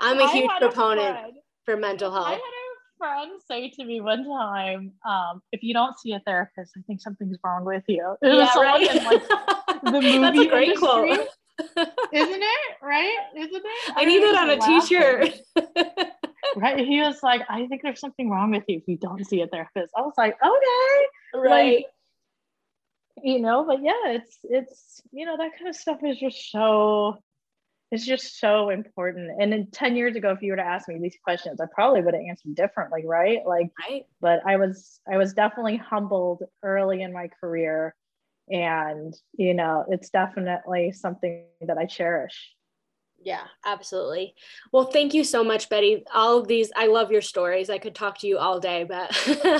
i'm 0.00 0.18
a 0.18 0.30
huge 0.30 0.50
proponent 0.58 1.16
a 1.16 1.30
for 1.64 1.76
mental 1.76 2.12
health 2.12 2.40
friend 2.98 3.32
say 3.46 3.70
to 3.70 3.84
me 3.84 4.00
one 4.00 4.24
time, 4.24 4.92
um, 5.08 5.42
if 5.52 5.62
you 5.62 5.74
don't 5.74 5.98
see 5.98 6.12
a 6.12 6.20
therapist, 6.20 6.72
I 6.76 6.80
think 6.86 7.00
something's 7.00 7.36
wrong 7.44 7.64
with 7.64 7.84
you. 7.88 8.16
It 8.22 8.34
yeah, 8.34 8.60
right? 8.60 8.96
In, 8.96 9.04
like, 9.04 9.28
the 9.82 9.90
movie 9.92 10.18
That's 10.18 10.38
a 10.38 10.46
great 10.46 10.68
industry. 10.68 10.78
quote. 10.78 11.28
Isn't 12.12 12.42
it? 12.42 12.76
Right? 12.82 13.16
Isn't 13.36 13.54
it? 13.54 13.96
I, 13.96 14.02
I 14.02 14.04
need 14.04 14.22
it 14.22 14.36
on 14.36 14.50
a 14.50 14.58
t-shirt. 14.58 15.30
right. 16.56 16.78
He 16.86 17.00
was 17.00 17.22
like, 17.22 17.42
I 17.48 17.66
think 17.66 17.82
there's 17.82 18.00
something 18.00 18.28
wrong 18.28 18.50
with 18.50 18.64
you 18.68 18.78
if 18.78 18.84
you 18.86 18.98
don't 18.98 19.24
see 19.26 19.40
a 19.40 19.46
therapist. 19.46 19.92
I 19.96 20.02
was 20.02 20.12
like, 20.18 20.36
okay. 20.42 21.40
Right. 21.48 21.76
Like, 21.76 21.86
you 23.22 23.40
know, 23.40 23.64
but 23.64 23.82
yeah, 23.82 23.92
it's 24.08 24.38
it's 24.44 25.00
you 25.12 25.24
know, 25.24 25.38
that 25.38 25.52
kind 25.56 25.68
of 25.68 25.76
stuff 25.76 26.00
is 26.04 26.18
just 26.18 26.50
so 26.50 27.18
it's 27.90 28.04
just 28.04 28.40
so 28.40 28.70
important. 28.70 29.30
And 29.40 29.52
then 29.52 29.68
10 29.70 29.96
years 29.96 30.16
ago, 30.16 30.30
if 30.30 30.42
you 30.42 30.52
were 30.52 30.56
to 30.56 30.62
ask 30.62 30.88
me 30.88 30.98
these 30.98 31.16
questions, 31.22 31.60
I 31.60 31.66
probably 31.72 32.02
would 32.02 32.14
have 32.14 32.22
answered 32.28 32.54
differently, 32.54 33.06
right? 33.06 33.46
Like, 33.46 33.70
right. 33.88 34.04
but 34.20 34.40
I 34.44 34.56
was, 34.56 35.00
I 35.10 35.16
was 35.18 35.34
definitely 35.34 35.76
humbled 35.76 36.42
early 36.62 37.02
in 37.02 37.12
my 37.12 37.28
career. 37.40 37.94
And, 38.48 39.14
you 39.34 39.54
know, 39.54 39.84
it's 39.88 40.10
definitely 40.10 40.92
something 40.92 41.44
that 41.60 41.78
I 41.78 41.86
cherish. 41.86 42.54
Yeah, 43.26 43.42
absolutely. 43.64 44.36
Well, 44.70 44.84
thank 44.84 45.12
you 45.12 45.24
so 45.24 45.42
much, 45.42 45.68
Betty. 45.68 46.04
All 46.14 46.38
of 46.38 46.46
these, 46.46 46.70
I 46.76 46.86
love 46.86 47.10
your 47.10 47.20
stories. 47.20 47.68
I 47.68 47.78
could 47.78 47.92
talk 47.92 48.18
to 48.20 48.28
you 48.28 48.38
all 48.38 48.60
day, 48.60 48.84
but 48.84 49.10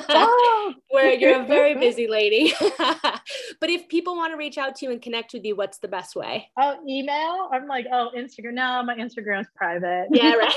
oh. 0.09 0.75
where 0.91 1.13
you're 1.13 1.43
a 1.43 1.45
very 1.45 1.75
busy 1.81 2.07
lady. 2.07 2.55
but 2.79 3.69
if 3.69 3.89
people 3.89 4.15
want 4.15 4.33
to 4.33 4.37
reach 4.37 4.57
out 4.57 4.77
to 4.77 4.87
you 4.87 4.93
and 4.93 5.03
connect 5.03 5.33
with 5.33 5.45
you, 5.45 5.57
what's 5.57 5.79
the 5.79 5.89
best 5.89 6.15
way? 6.15 6.49
Oh, 6.57 6.77
email. 6.89 7.49
I'm 7.53 7.67
like, 7.67 7.87
oh, 7.93 8.11
Instagram. 8.17 8.55
No, 8.55 8.85
my 8.85 8.95
Instagram's 8.95 9.49
private. 9.57 10.07
Yeah, 10.13 10.35
right. 10.35 10.55